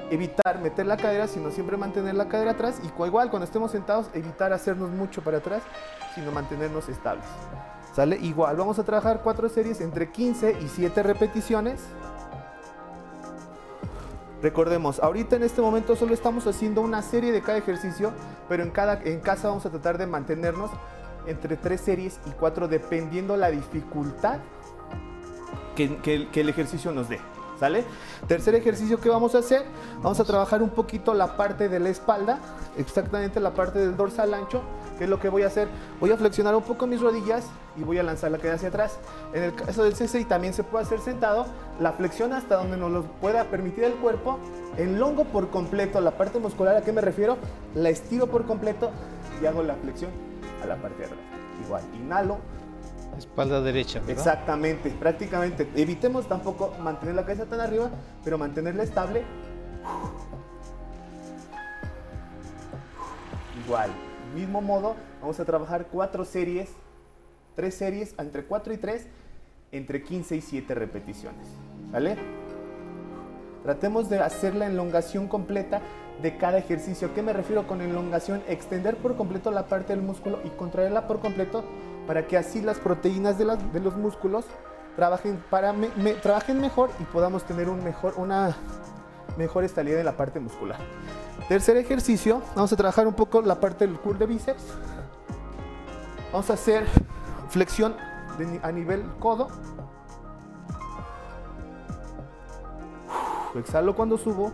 evitar 0.09 0.61
meter 0.61 0.85
la 0.85 0.95
cadera, 0.95 1.27
sino 1.27 1.51
siempre 1.51 1.75
mantener 1.75 2.15
la 2.15 2.29
cadera 2.29 2.51
atrás 2.51 2.79
y 2.81 3.03
igual 3.03 3.29
cuando 3.29 3.45
estemos 3.45 3.71
sentados 3.71 4.09
evitar 4.13 4.53
hacernos 4.53 4.91
mucho 4.91 5.21
para 5.23 5.39
atrás, 5.39 5.63
sino 6.15 6.31
mantenernos 6.31 6.87
estables. 6.87 7.25
¿Sale? 7.93 8.17
Igual, 8.17 8.55
vamos 8.55 8.79
a 8.79 8.83
trabajar 8.83 9.21
cuatro 9.23 9.49
series 9.49 9.81
entre 9.81 10.11
15 10.11 10.57
y 10.61 10.67
7 10.67 11.03
repeticiones. 11.03 11.81
Recordemos, 14.41 14.99
ahorita 14.99 15.35
en 15.35 15.43
este 15.43 15.61
momento 15.61 15.95
solo 15.95 16.13
estamos 16.13 16.47
haciendo 16.47 16.81
una 16.81 17.01
serie 17.01 17.31
de 17.31 17.41
cada 17.41 17.59
ejercicio, 17.59 18.11
pero 18.49 18.63
en, 18.63 18.71
cada, 18.71 18.99
en 19.03 19.19
casa 19.19 19.49
vamos 19.49 19.65
a 19.65 19.69
tratar 19.69 19.97
de 19.97 20.07
mantenernos 20.07 20.71
entre 21.27 21.57
tres 21.57 21.81
series 21.81 22.19
y 22.25 22.31
cuatro 22.31 22.67
dependiendo 22.67 23.37
la 23.37 23.51
dificultad 23.51 24.39
que, 25.75 26.27
el 26.33 26.49
ejercicio 26.49 26.91
nos 26.91 27.09
dé. 27.09 27.19
¿Sale? 27.61 27.85
Tercer 28.27 28.55
ejercicio 28.55 28.99
que 28.99 29.07
vamos 29.07 29.35
a 29.35 29.37
hacer, 29.37 29.63
vamos 30.01 30.19
a 30.19 30.23
trabajar 30.23 30.63
un 30.63 30.71
poquito 30.71 31.13
la 31.13 31.37
parte 31.37 31.69
de 31.69 31.79
la 31.79 31.89
espalda, 31.89 32.39
exactamente 32.75 33.39
la 33.39 33.53
parte 33.53 33.77
del 33.77 33.95
dorsal 33.95 34.33
ancho. 34.33 34.63
¿Qué 34.97 35.03
es 35.03 35.09
lo 35.11 35.19
que 35.19 35.29
voy 35.29 35.43
a 35.43 35.45
hacer? 35.45 35.67
Voy 35.99 36.09
a 36.09 36.17
flexionar 36.17 36.55
un 36.55 36.63
poco 36.63 36.87
mis 36.87 36.99
rodillas 36.99 37.45
y 37.77 37.83
voy 37.83 37.99
a 37.99 38.03
lanzar 38.03 38.31
la 38.31 38.39
cadera 38.39 38.55
hacia 38.55 38.69
atrás. 38.69 38.97
En 39.35 39.43
el 39.43 39.53
caso 39.53 39.83
del 39.83 39.93
CCI 39.93 40.25
también 40.25 40.55
se 40.55 40.63
puede 40.63 40.85
hacer 40.85 41.01
sentado, 41.01 41.45
la 41.79 41.91
flexión 41.91 42.33
hasta 42.33 42.55
donde 42.55 42.77
nos 42.77 42.89
lo 42.89 43.03
pueda 43.03 43.43
permitir 43.43 43.83
el 43.83 43.93
cuerpo, 43.93 44.39
el 44.77 44.97
longo 44.97 45.25
por 45.25 45.51
completo, 45.51 46.01
la 46.01 46.17
parte 46.17 46.39
muscular, 46.39 46.75
¿a 46.75 46.81
qué 46.81 46.91
me 46.91 47.01
refiero? 47.01 47.37
La 47.75 47.89
estiro 47.89 48.25
por 48.25 48.47
completo 48.47 48.89
y 49.39 49.45
hago 49.45 49.61
la 49.61 49.75
flexión 49.75 50.09
a 50.63 50.65
la 50.65 50.77
parte 50.77 50.97
de 50.97 51.05
atrás. 51.05 51.19
Igual, 51.63 51.83
inhalo, 51.93 52.39
Espalda 53.21 53.61
derecha. 53.61 54.01
Exactamente, 54.07 54.89
prácticamente. 54.89 55.69
Evitemos 55.75 56.27
tampoco 56.27 56.73
mantener 56.79 57.15
la 57.15 57.21
cabeza 57.21 57.45
tan 57.45 57.59
arriba, 57.59 57.89
pero 58.23 58.37
mantenerla 58.37 58.81
estable. 58.81 59.23
Igual, 63.63 63.91
mismo 64.35 64.61
modo, 64.61 64.95
vamos 65.21 65.39
a 65.39 65.45
trabajar 65.45 65.87
cuatro 65.91 66.25
series, 66.25 66.69
tres 67.55 67.75
series, 67.75 68.15
entre 68.17 68.43
4 68.43 68.73
y 68.73 68.77
3, 68.77 69.07
entre 69.71 70.03
15 70.03 70.37
y 70.37 70.41
7 70.41 70.73
repeticiones. 70.73 71.47
¿Vale? 71.91 72.17
Tratemos 73.63 74.09
de 74.09 74.19
hacer 74.19 74.55
la 74.55 74.65
elongación 74.65 75.27
completa 75.27 75.81
de 76.23 76.37
cada 76.37 76.57
ejercicio. 76.57 77.09
¿A 77.09 77.13
qué 77.13 77.21
me 77.21 77.33
refiero 77.33 77.67
con 77.67 77.81
elongación? 77.81 78.41
Extender 78.47 78.97
por 78.97 79.15
completo 79.15 79.51
la 79.51 79.67
parte 79.67 79.93
del 79.93 80.01
músculo 80.01 80.39
y 80.43 80.49
contraerla 80.49 81.07
por 81.07 81.19
completo 81.19 81.63
para 82.07 82.27
que 82.27 82.37
así 82.37 82.61
las 82.61 82.77
proteínas 82.77 83.37
de, 83.37 83.45
los 83.45 83.95
músculos 83.95 84.45
trabajen, 84.95 85.43
para 85.49 85.73
trabajen 86.21 86.59
mejor 86.59 86.89
y 86.99 87.03
podamos 87.03 87.43
tener 87.43 87.69
un 87.69 87.83
mejor, 87.83 88.13
una 88.17 88.55
mejor 89.37 89.63
estabilidad 89.63 89.99
en 89.99 90.05
la 90.05 90.17
parte 90.17 90.39
muscular. 90.39 90.79
Tercer 91.47 91.77
ejercicio, 91.77 92.41
vamos 92.55 92.71
a 92.71 92.75
trabajar 92.75 93.07
un 93.07 93.13
poco 93.13 93.41
la 93.41 93.59
parte 93.59 93.85
del 93.85 93.97
curl 93.99 94.17
de 94.17 94.25
bíceps. 94.25 94.63
Vamos 96.31 96.49
a 96.49 96.53
hacer 96.53 96.85
flexión 97.49 97.95
a 98.63 98.71
nivel 98.71 99.03
codo. 99.19 99.49
Exhalo 103.55 103.95
cuando 103.95 104.17
subo, 104.17 104.53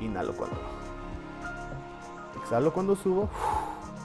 inhalo 0.00 0.34
cuando. 0.34 0.56
Exhalo 2.42 2.72
cuando 2.72 2.96
subo, 2.96 3.28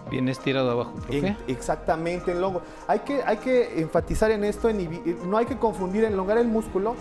Bien 0.09 0.27
estirado 0.29 0.71
abajo, 0.71 0.93
profe. 0.93 1.17
en- 1.27 1.37
exactamente, 1.47 2.31
el 2.31 2.41
longo. 2.41 2.61
Hay 2.87 2.99
que, 2.99 3.21
hay 3.23 3.37
que 3.37 3.79
enfatizar 3.81 4.31
en 4.31 4.43
esto, 4.43 4.69
en 4.69 5.29
no 5.29 5.37
hay 5.37 5.45
que 5.45 5.57
confundir 5.57 6.03
elongar 6.03 6.37
el 6.37 6.47
músculo 6.47 6.95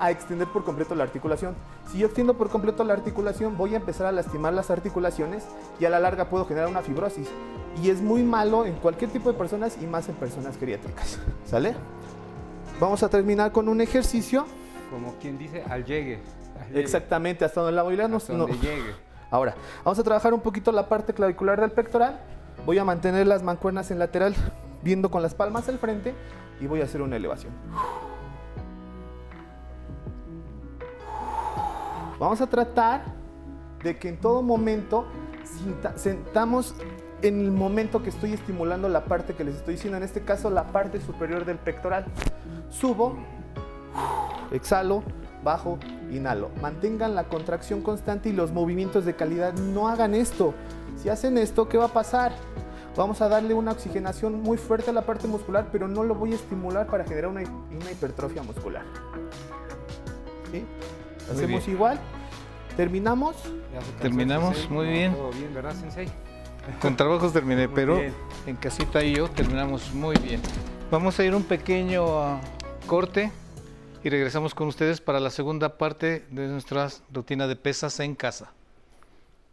a 0.00 0.10
extender 0.12 0.46
por 0.48 0.64
completo 0.64 0.94
la 0.94 1.04
articulación. 1.04 1.54
Si 1.90 1.98
yo 1.98 2.06
extiendo 2.06 2.34
por 2.34 2.48
completo 2.50 2.84
la 2.84 2.92
articulación, 2.94 3.56
voy 3.56 3.74
a 3.74 3.78
empezar 3.78 4.06
a 4.06 4.12
lastimar 4.12 4.52
las 4.54 4.70
articulaciones 4.70 5.44
y 5.80 5.84
a 5.86 5.90
la 5.90 5.98
larga 5.98 6.28
puedo 6.30 6.44
generar 6.46 6.68
una 6.68 6.82
fibrosis. 6.82 7.28
Y 7.82 7.90
es 7.90 8.00
muy 8.00 8.22
malo 8.22 8.64
en 8.64 8.74
cualquier 8.74 9.10
tipo 9.10 9.30
de 9.32 9.38
personas 9.38 9.76
y 9.80 9.86
más 9.86 10.08
en 10.08 10.14
personas 10.16 10.56
geriátricas. 10.56 11.18
¿Sale? 11.46 11.74
Vamos 12.80 13.02
a 13.02 13.08
terminar 13.08 13.50
con 13.52 13.68
un 13.68 13.80
ejercicio. 13.80 14.46
Como 14.90 15.14
quien 15.20 15.36
dice, 15.38 15.64
al 15.68 15.84
llegue. 15.84 16.20
al 16.60 16.68
llegue, 16.68 16.80
Exactamente, 16.80 17.44
hasta 17.44 17.60
donde 17.60 17.74
la 17.76 17.82
movilidad 17.82 18.12
hasta 18.14 18.32
no- 18.32 18.40
donde 18.40 18.56
no, 18.56 18.62
llegue. 18.62 18.94
Ahora, 19.30 19.54
vamos 19.84 19.98
a 19.98 20.02
trabajar 20.04 20.32
un 20.32 20.40
poquito 20.40 20.72
la 20.72 20.88
parte 20.88 21.12
clavicular 21.12 21.60
del 21.60 21.70
pectoral. 21.72 22.18
Voy 22.66 22.78
a 22.78 22.84
mantener 22.84 23.26
las 23.26 23.42
mancuernas 23.42 23.90
en 23.90 23.98
lateral, 23.98 24.34
viendo 24.82 25.10
con 25.10 25.22
las 25.22 25.34
palmas 25.34 25.68
al 25.68 25.78
frente 25.78 26.14
y 26.60 26.66
voy 26.66 26.80
a 26.80 26.84
hacer 26.84 27.02
una 27.02 27.16
elevación. 27.16 27.52
Vamos 32.18 32.40
a 32.40 32.46
tratar 32.48 33.04
de 33.82 33.96
que 33.96 34.08
en 34.08 34.18
todo 34.18 34.42
momento 34.42 35.06
sentamos 35.96 36.74
en 37.22 37.40
el 37.40 37.50
momento 37.50 38.02
que 38.02 38.10
estoy 38.10 38.32
estimulando 38.32 38.88
la 38.88 39.04
parte 39.04 39.34
que 39.34 39.44
les 39.44 39.56
estoy 39.56 39.74
diciendo, 39.74 39.96
en 39.96 40.02
este 40.02 40.22
caso 40.22 40.50
la 40.50 40.68
parte 40.68 41.00
superior 41.00 41.44
del 41.44 41.58
pectoral. 41.58 42.06
Subo, 42.70 43.16
exhalo, 44.50 45.02
bajo, 45.42 45.78
inhalo. 46.10 46.50
Mantengan 46.60 47.14
la 47.14 47.24
contracción 47.24 47.82
constante 47.82 48.28
y 48.28 48.32
los 48.32 48.52
movimientos 48.52 49.04
de 49.04 49.14
calidad. 49.14 49.54
No 49.54 49.88
hagan 49.88 50.14
esto. 50.14 50.54
Si 50.96 51.08
hacen 51.08 51.38
esto, 51.38 51.68
¿qué 51.68 51.76
va 51.78 51.86
a 51.86 51.92
pasar? 51.92 52.32
Vamos 52.96 53.20
a 53.20 53.28
darle 53.28 53.54
una 53.54 53.72
oxigenación 53.72 54.42
muy 54.42 54.56
fuerte 54.58 54.90
a 54.90 54.92
la 54.92 55.02
parte 55.02 55.28
muscular, 55.28 55.68
pero 55.70 55.86
no 55.86 56.02
lo 56.02 56.14
voy 56.14 56.32
a 56.32 56.34
estimular 56.34 56.86
para 56.88 57.04
generar 57.04 57.30
una, 57.30 57.40
una 57.42 57.90
hipertrofia 57.92 58.42
muscular. 58.42 58.82
¿Sí? 60.50 60.64
Hacemos 61.30 61.64
bien. 61.64 61.76
igual. 61.76 62.00
Terminamos. 62.76 63.36
Terminamos, 64.00 64.56
Sensei. 64.56 64.72
muy 64.74 64.86
No, 64.86 64.92
bien. 64.92 65.14
Todo 65.14 65.30
bien, 65.30 65.54
¿verdad, 65.54 65.74
Sensei? 65.74 66.08
Con 66.80 66.96
trabajos 66.96 67.32
terminé, 67.32 67.66
Muy 67.66 67.74
pero 67.74 67.96
bien. 67.96 68.12
en 68.46 68.56
casita 68.56 69.02
y 69.02 69.14
yo 69.16 69.28
terminamos 69.30 69.92
muy 69.94 70.16
bien. 70.18 70.40
Vamos 70.90 71.18
a 71.18 71.24
ir 71.24 71.34
un 71.34 71.42
pequeño 71.44 72.04
ah, 72.22 72.40
corte 72.86 73.30
y 74.04 74.10
regresamos 74.10 74.54
con 74.54 74.68
ustedes 74.68 75.00
para 75.00 75.18
la 75.18 75.30
segunda 75.30 75.78
parte 75.78 76.24
de 76.30 76.46
nuestra 76.48 76.88
rutina 77.12 77.46
de 77.46 77.56
pesas 77.56 77.98
en 78.00 78.14
casa. 78.14 78.52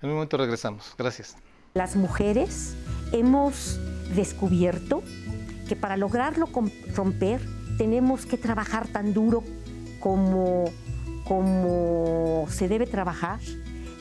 En 0.06 0.12
un 0.12 0.18
momento 0.18 0.38
regresamos. 0.38 0.94
Gracias. 1.00 1.36
Las 1.74 1.96
mujeres 1.96 2.76
hemos 3.12 3.80
descubierto 4.14 5.02
que 5.68 5.76
para 5.76 5.98
lograrlo 5.98 6.48
romper 6.94 7.42
tenemos 7.80 8.28
que 8.28 8.38
trabajar 8.38 8.88
tan 8.88 9.16
duro 9.16 9.44
como, 10.00 10.66
como 11.24 12.46
se 12.50 12.68
debe 12.68 12.86
trabajar. 12.86 13.40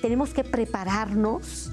Tenemos 0.02 0.34
que 0.34 0.44
prepararnos 0.44 1.73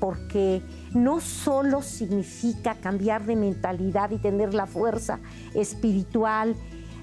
porque 0.00 0.62
no 0.92 1.20
solo 1.20 1.80
significa 1.80 2.74
cambiar 2.74 3.24
de 3.24 3.36
mentalidad 3.36 4.10
y 4.10 4.18
tener 4.18 4.52
la 4.52 4.66
fuerza 4.66 5.20
espiritual, 5.54 6.56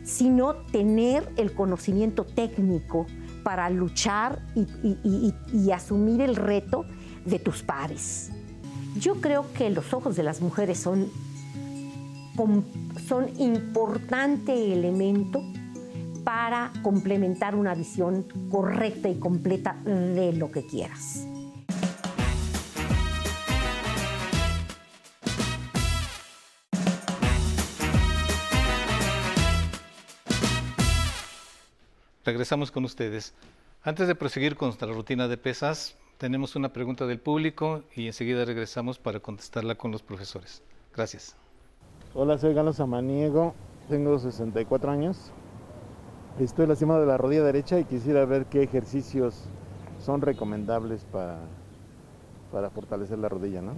sino 0.04 0.56
tener 0.66 1.32
el 1.38 1.54
conocimiento 1.54 2.26
técnico 2.26 3.06
para 3.48 3.70
luchar 3.70 4.42
y, 4.56 5.72
asumir 5.72 6.20
el 6.20 6.36
reto 6.36 6.84
de 7.24 7.40
tus 7.40 7.64
pares. 7.64 8.30
Yo 9.00 9.22
creo 9.22 9.46
que 9.54 9.70
los 9.70 9.94
ojos 9.94 10.18
de 10.18 10.24
las 10.24 10.42
mujeres 10.42 10.78
son, 10.78 11.08
son 13.08 13.30
importante 13.40 14.74
elemento 14.74 15.42
para 16.26 16.74
complementar 16.84 17.56
una 17.56 17.74
visión 17.74 18.26
correcta 18.52 19.08
y 19.08 19.18
completa 19.18 19.78
de 19.86 20.34
lo 20.34 20.52
que 20.52 20.66
quieras. 20.66 21.26
Regresamos 32.28 32.72
con 32.72 32.84
ustedes. 32.84 33.34
Antes 33.84 34.06
de 34.10 34.14
proseguir 34.14 34.58
con 34.58 34.68
nuestra 34.68 34.92
rutina 34.92 35.30
de 35.30 35.38
pesas, 35.38 35.96
tenemos 36.18 36.58
una 36.58 36.74
pregunta 36.74 37.08
del 37.08 37.22
público 37.22 37.84
y 37.96 38.08
enseguida 38.08 38.44
regresamos 38.44 39.00
para 39.00 39.22
contestarla 39.22 39.76
con 39.76 39.94
los 39.94 40.04
profesores. 40.04 40.62
Gracias. 40.94 41.38
Hola, 42.14 42.38
soy 42.38 42.54
Galo 42.54 42.74
Samaniego, 42.74 43.56
tengo 43.88 44.20
64 44.20 44.92
años. 44.92 45.32
Estoy 46.38 46.68
lastimado 46.68 47.00
de 47.00 47.08
la 47.08 47.18
rodilla 47.18 47.44
derecha 47.44 47.80
y 47.80 47.86
quisiera 47.86 48.26
ver 48.26 48.48
qué 48.48 48.62
ejercicios 48.62 49.46
son 50.04 50.20
recomendables 50.20 51.06
para, 51.06 51.40
para 52.52 52.70
fortalecer 52.72 53.20
la 53.20 53.30
rodilla, 53.30 53.62
¿no? 53.62 53.76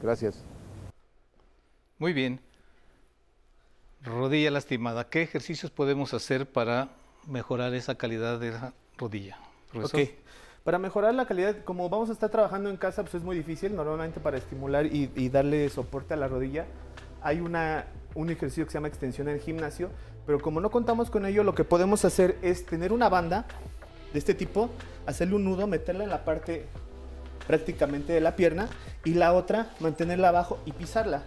Gracias. 0.00 0.44
Muy 1.98 2.12
bien. 2.12 2.38
Rodilla 4.04 4.52
lastimada. 4.52 5.08
¿Qué 5.08 5.22
ejercicios 5.22 5.72
podemos 5.72 6.14
hacer 6.14 6.48
para 6.48 7.02
mejorar 7.26 7.74
esa 7.74 7.96
calidad 7.96 8.38
de 8.38 8.52
la 8.52 8.72
rodilla? 8.98 9.38
Profesor. 9.70 10.00
Ok. 10.00 10.08
Para 10.64 10.78
mejorar 10.78 11.14
la 11.14 11.26
calidad, 11.26 11.56
como 11.64 11.88
vamos 11.90 12.08
a 12.08 12.12
estar 12.12 12.30
trabajando 12.30 12.70
en 12.70 12.76
casa, 12.76 13.02
pues 13.02 13.14
es 13.14 13.22
muy 13.22 13.36
difícil. 13.36 13.76
Normalmente 13.76 14.20
para 14.20 14.38
estimular 14.38 14.86
y, 14.86 15.10
y 15.14 15.28
darle 15.28 15.68
soporte 15.68 16.14
a 16.14 16.16
la 16.16 16.26
rodilla, 16.26 16.66
hay 17.22 17.40
una, 17.40 17.86
un 18.14 18.30
ejercicio 18.30 18.64
que 18.64 18.70
se 18.70 18.78
llama 18.78 18.88
extensión 18.88 19.28
en 19.28 19.34
el 19.34 19.40
gimnasio. 19.40 19.90
Pero 20.26 20.40
como 20.40 20.60
no 20.60 20.70
contamos 20.70 21.10
con 21.10 21.26
ello, 21.26 21.44
lo 21.44 21.54
que 21.54 21.64
podemos 21.64 22.04
hacer 22.06 22.38
es 22.40 22.64
tener 22.64 22.92
una 22.92 23.10
banda 23.10 23.44
de 24.12 24.18
este 24.18 24.32
tipo, 24.32 24.70
hacerle 25.04 25.34
un 25.34 25.44
nudo, 25.44 25.66
meterla 25.66 26.04
en 26.04 26.10
la 26.10 26.24
parte 26.24 26.66
prácticamente 27.46 28.14
de 28.14 28.22
la 28.22 28.36
pierna 28.36 28.68
y 29.04 29.14
la 29.14 29.34
otra 29.34 29.74
mantenerla 29.80 30.30
abajo 30.30 30.60
y 30.64 30.72
pisarla. 30.72 31.24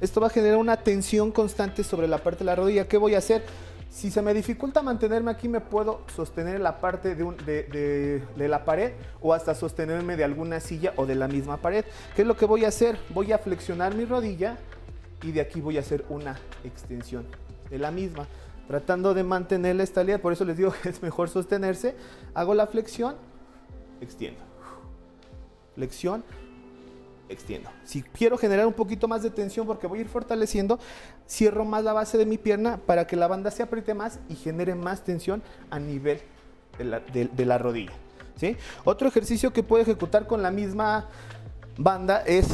Esto 0.00 0.20
va 0.20 0.28
a 0.28 0.30
generar 0.30 0.56
una 0.56 0.78
tensión 0.78 1.30
constante 1.32 1.84
sobre 1.84 2.08
la 2.08 2.18
parte 2.18 2.38
de 2.38 2.44
la 2.46 2.54
rodilla. 2.54 2.88
¿Qué 2.88 2.96
voy 2.96 3.14
a 3.14 3.18
hacer? 3.18 3.42
Si 3.90 4.10
se 4.10 4.20
me 4.20 4.34
dificulta 4.34 4.82
mantenerme 4.82 5.30
aquí, 5.30 5.48
me 5.48 5.60
puedo 5.60 6.02
sostener 6.14 6.56
en 6.56 6.62
la 6.62 6.80
parte 6.80 7.14
de, 7.14 8.22
la 8.36 8.64
pared 8.64 8.92
o 9.20 9.32
hasta 9.32 9.54
sostenerme 9.54 10.16
de 10.16 10.24
alguna 10.24 10.60
silla 10.60 10.92
o 10.96 11.06
de 11.06 11.14
la 11.14 11.26
misma 11.26 11.56
pared. 11.56 11.84
¿Qué 12.14 12.22
es 12.22 12.28
lo 12.28 12.36
que 12.36 12.44
voy 12.44 12.64
a 12.64 12.68
hacer? 12.68 12.98
Voy 13.10 13.32
a 13.32 13.38
flexionar 13.38 13.94
mi 13.94 14.04
rodilla 14.04 14.58
y 15.22 15.32
de 15.32 15.40
aquí 15.40 15.60
voy 15.60 15.78
a 15.78 15.80
hacer 15.80 16.04
una 16.10 16.38
extensión 16.64 17.26
de 17.70 17.78
la 17.78 17.90
misma. 17.90 18.26
tratando 18.66 19.14
de 19.14 19.24
mantener 19.24 19.76
la 19.76 19.82
estabilidad, 19.82 20.20
por 20.20 20.34
eso 20.34 20.44
les 20.44 20.58
digo 20.58 20.72
que 20.82 20.90
es 20.90 21.02
mejor 21.02 21.30
sostenerse. 21.30 21.96
Hago 22.34 22.52
la 22.52 22.66
flexión, 22.66 23.16
extiendo. 24.02 24.40
Flexión, 25.74 26.22
extiendo. 27.28 27.70
Si 27.84 28.02
quiero 28.02 28.38
generar 28.38 28.66
un 28.66 28.72
poquito 28.72 29.08
más 29.08 29.22
de 29.22 29.30
tensión 29.30 29.66
porque 29.66 29.86
voy 29.86 29.98
a 29.98 30.02
ir 30.02 30.08
fortaleciendo, 30.08 30.78
cierro 31.28 31.64
más 31.64 31.84
la 31.84 31.92
base 31.92 32.18
de 32.18 32.26
mi 32.26 32.38
pierna 32.38 32.78
para 32.78 33.06
que 33.06 33.16
la 33.16 33.26
banda 33.26 33.50
se 33.50 33.62
apriete 33.62 33.94
más 33.94 34.18
y 34.28 34.34
genere 34.34 34.74
más 34.74 35.02
tensión 35.04 35.42
a 35.70 35.78
nivel 35.78 36.20
de 36.78 37.44
la, 37.44 37.58
rodilla. 37.58 37.92
¿sí? 38.36 38.56
Otro 38.84 39.08
ejercicio 39.08 39.52
que 39.52 39.62
puedo 39.62 39.82
ejecutar 39.82 40.26
con 40.26 40.42
la 40.42 40.50
misma 40.50 41.08
banda 41.76 42.22
es 42.26 42.48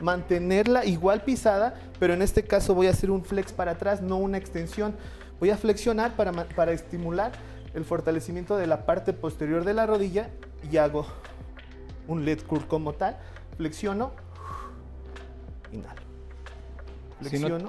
mantenerla 0.00 0.84
igual 0.84 1.22
pisada, 1.22 1.74
pero 1.98 2.14
en 2.14 2.22
este 2.22 2.44
caso 2.44 2.74
voy 2.74 2.86
a 2.86 2.90
hacer 2.90 3.10
un 3.10 3.24
flex 3.24 3.52
para 3.52 3.72
atrás, 3.72 4.00
no 4.00 4.16
una 4.16 4.38
extensión. 4.38 4.94
Voy 5.40 5.50
a 5.50 5.56
flexionar 5.56 6.16
para, 6.16 6.32
para 6.32 6.72
estimular 6.72 7.32
el 7.74 7.84
fortalecimiento 7.84 8.56
de 8.56 8.66
la 8.66 8.86
parte 8.86 9.12
posterior 9.12 9.64
de 9.64 9.74
la 9.74 9.86
rodilla 9.86 10.30
y 10.70 10.76
hago 10.78 11.06
un 12.06 12.24
lead 12.24 12.40
curl 12.42 12.66
como 12.66 12.94
tal. 12.94 13.18
Flexiono, 13.58 14.12
inhalo. 15.72 16.08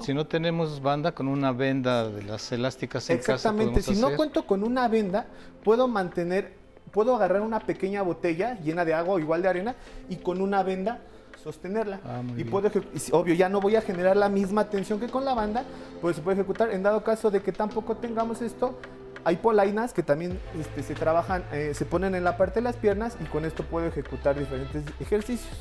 Si 0.02 0.14
no, 0.14 0.26
tenemos 0.26 0.80
banda 0.80 1.12
con 1.12 1.26
una 1.26 1.50
venda 1.50 2.08
de 2.08 2.22
las 2.22 2.52
elásticas 2.52 3.10
en 3.10 3.16
Exactamente, 3.16 3.82
si 3.82 3.96
no 3.96 4.14
cuento 4.14 4.46
con 4.46 4.62
una 4.62 4.86
venda, 4.86 5.26
puedo 5.64 5.88
mantener, 5.88 6.52
puedo 6.92 7.16
agarrar 7.16 7.40
una 7.40 7.58
pequeña 7.58 8.02
botella 8.02 8.60
llena 8.60 8.84
de 8.84 8.94
agua 8.94 9.14
o 9.14 9.18
igual 9.18 9.42
de 9.42 9.48
arena 9.48 9.74
y 10.08 10.16
con 10.16 10.40
una 10.40 10.62
venda 10.62 11.00
sostenerla. 11.42 11.98
Ah, 12.04 12.22
y 12.36 12.44
puedo, 12.44 12.70
obvio, 13.10 13.34
ya 13.34 13.48
no 13.48 13.60
voy 13.60 13.74
a 13.74 13.82
generar 13.82 14.16
la 14.16 14.28
misma 14.28 14.70
tensión 14.70 15.00
que 15.00 15.08
con 15.08 15.24
la 15.24 15.34
banda, 15.34 15.64
pues 16.00 16.14
se 16.14 16.22
puede 16.22 16.36
ejecutar. 16.36 16.70
En 16.70 16.84
dado 16.84 17.02
caso 17.02 17.32
de 17.32 17.42
que 17.42 17.50
tampoco 17.50 17.96
tengamos 17.96 18.42
esto, 18.42 18.78
hay 19.24 19.36
polainas 19.36 19.92
que 19.92 20.04
también 20.04 20.38
este, 20.60 20.84
se 20.84 20.94
trabajan, 20.94 21.44
eh, 21.52 21.72
se 21.74 21.84
ponen 21.84 22.14
en 22.14 22.22
la 22.22 22.36
parte 22.36 22.60
de 22.60 22.62
las 22.62 22.76
piernas 22.76 23.16
y 23.20 23.24
con 23.24 23.44
esto 23.44 23.64
puedo 23.64 23.88
ejecutar 23.88 24.38
diferentes 24.38 24.84
ejercicios. 25.00 25.56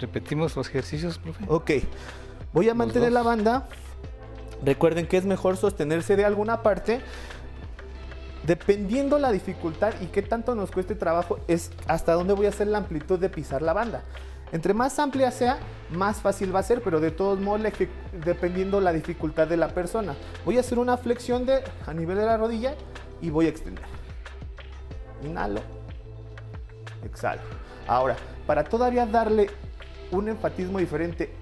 Repetimos 0.00 0.56
los 0.56 0.68
ejercicios, 0.68 1.18
profe. 1.18 1.44
Ok, 1.48 1.70
voy 2.52 2.68
a 2.68 2.74
mantener 2.74 3.12
la 3.12 3.22
banda. 3.22 3.68
Recuerden 4.64 5.06
que 5.06 5.16
es 5.16 5.24
mejor 5.24 5.56
sostenerse 5.56 6.16
de 6.16 6.24
alguna 6.24 6.62
parte. 6.62 7.00
Dependiendo 8.46 9.18
la 9.18 9.32
dificultad 9.32 9.92
y 10.00 10.06
qué 10.06 10.22
tanto 10.22 10.54
nos 10.54 10.70
cueste 10.70 10.94
trabajo, 10.94 11.38
es 11.46 11.70
hasta 11.86 12.14
dónde 12.14 12.32
voy 12.32 12.46
a 12.46 12.48
hacer 12.48 12.68
la 12.68 12.78
amplitud 12.78 13.18
de 13.18 13.28
pisar 13.28 13.60
la 13.60 13.74
banda. 13.74 14.02
Entre 14.52 14.74
más 14.74 14.98
amplia 14.98 15.30
sea, 15.30 15.58
más 15.90 16.18
fácil 16.18 16.54
va 16.54 16.60
a 16.60 16.62
ser, 16.62 16.82
pero 16.82 16.98
de 16.98 17.10
todos 17.10 17.38
modos 17.38 17.60
dependiendo 18.24 18.80
la 18.80 18.92
dificultad 18.92 19.46
de 19.46 19.56
la 19.56 19.68
persona. 19.68 20.16
Voy 20.44 20.56
a 20.56 20.60
hacer 20.60 20.78
una 20.78 20.96
flexión 20.96 21.46
de, 21.46 21.62
a 21.86 21.92
nivel 21.92 22.16
de 22.16 22.24
la 22.26 22.36
rodilla 22.36 22.74
y 23.20 23.30
voy 23.30 23.46
a 23.46 23.50
extender. 23.50 23.84
Inhalo, 25.22 25.60
exhalo. 27.04 27.42
Ahora, 27.86 28.16
para 28.46 28.64
todavía 28.64 29.06
darle 29.06 29.50
un 30.10 30.28
enfatismo 30.28 30.78
diferente 30.78 31.32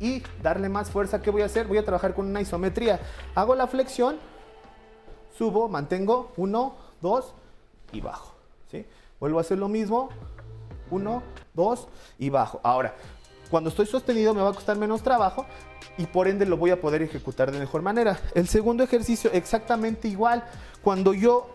y 0.00 0.22
darle 0.42 0.68
más 0.68 0.90
fuerza, 0.90 1.22
¿qué 1.22 1.30
voy 1.30 1.42
a 1.42 1.46
hacer? 1.46 1.66
Voy 1.66 1.78
a 1.78 1.84
trabajar 1.84 2.14
con 2.14 2.26
una 2.26 2.40
isometría. 2.40 3.00
Hago 3.34 3.54
la 3.54 3.66
flexión, 3.66 4.16
subo, 5.36 5.68
mantengo, 5.68 6.32
uno, 6.36 6.74
dos 7.00 7.34
y 7.92 8.00
bajo. 8.00 8.34
¿sí? 8.70 8.84
Vuelvo 9.20 9.38
a 9.38 9.40
hacer 9.40 9.58
lo 9.58 9.68
mismo, 9.68 10.10
uno, 10.90 11.22
dos 11.54 11.88
y 12.18 12.30
bajo. 12.30 12.60
Ahora, 12.62 12.94
cuando 13.50 13.70
estoy 13.70 13.86
sostenido 13.86 14.34
me 14.34 14.42
va 14.42 14.50
a 14.50 14.54
costar 14.54 14.76
menos 14.76 15.02
trabajo 15.02 15.46
y 15.98 16.06
por 16.06 16.28
ende 16.28 16.44
lo 16.46 16.56
voy 16.56 16.70
a 16.70 16.80
poder 16.80 17.02
ejecutar 17.02 17.50
de 17.50 17.58
mejor 17.58 17.82
manera. 17.82 18.18
El 18.34 18.48
segundo 18.48 18.84
ejercicio 18.84 19.30
exactamente 19.32 20.08
igual. 20.08 20.44
Cuando 20.82 21.14
yo 21.14 21.48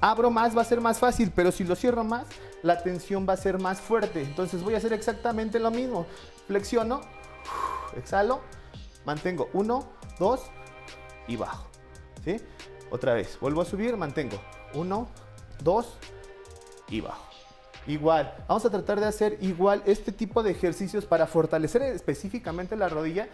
abro 0.00 0.30
más 0.30 0.56
va 0.56 0.62
a 0.62 0.64
ser 0.64 0.80
más 0.80 0.98
fácil, 0.98 1.32
pero 1.34 1.52
si 1.52 1.64
lo 1.64 1.76
cierro 1.76 2.04
más, 2.04 2.26
la 2.62 2.82
tensión 2.82 3.26
va 3.28 3.34
a 3.34 3.36
ser 3.36 3.58
más 3.58 3.80
fuerte. 3.80 4.22
Entonces 4.22 4.62
voy 4.62 4.74
a 4.74 4.78
hacer 4.78 4.92
exactamente 4.92 5.58
lo 5.58 5.70
mismo. 5.70 6.06
Flexiono, 6.46 7.00
exhalo, 7.96 8.40
mantengo 9.04 9.48
uno, 9.52 9.88
dos 10.18 10.42
y 11.26 11.36
bajo. 11.36 11.66
¿Sí? 12.24 12.36
Otra 12.90 13.14
vez, 13.14 13.38
vuelvo 13.40 13.62
a 13.62 13.64
subir, 13.64 13.96
mantengo 13.96 14.40
uno, 14.74 15.08
dos 15.62 15.96
y 16.88 17.00
bajo. 17.00 17.28
Igual, 17.86 18.34
vamos 18.46 18.64
a 18.66 18.70
tratar 18.70 19.00
de 19.00 19.06
hacer 19.06 19.38
igual 19.40 19.82
este 19.86 20.12
tipo 20.12 20.42
de 20.42 20.50
ejercicios 20.50 21.06
para 21.06 21.26
fortalecer 21.26 21.80
específicamente 21.82 22.76
la 22.76 22.88
rodilla. 22.90 23.28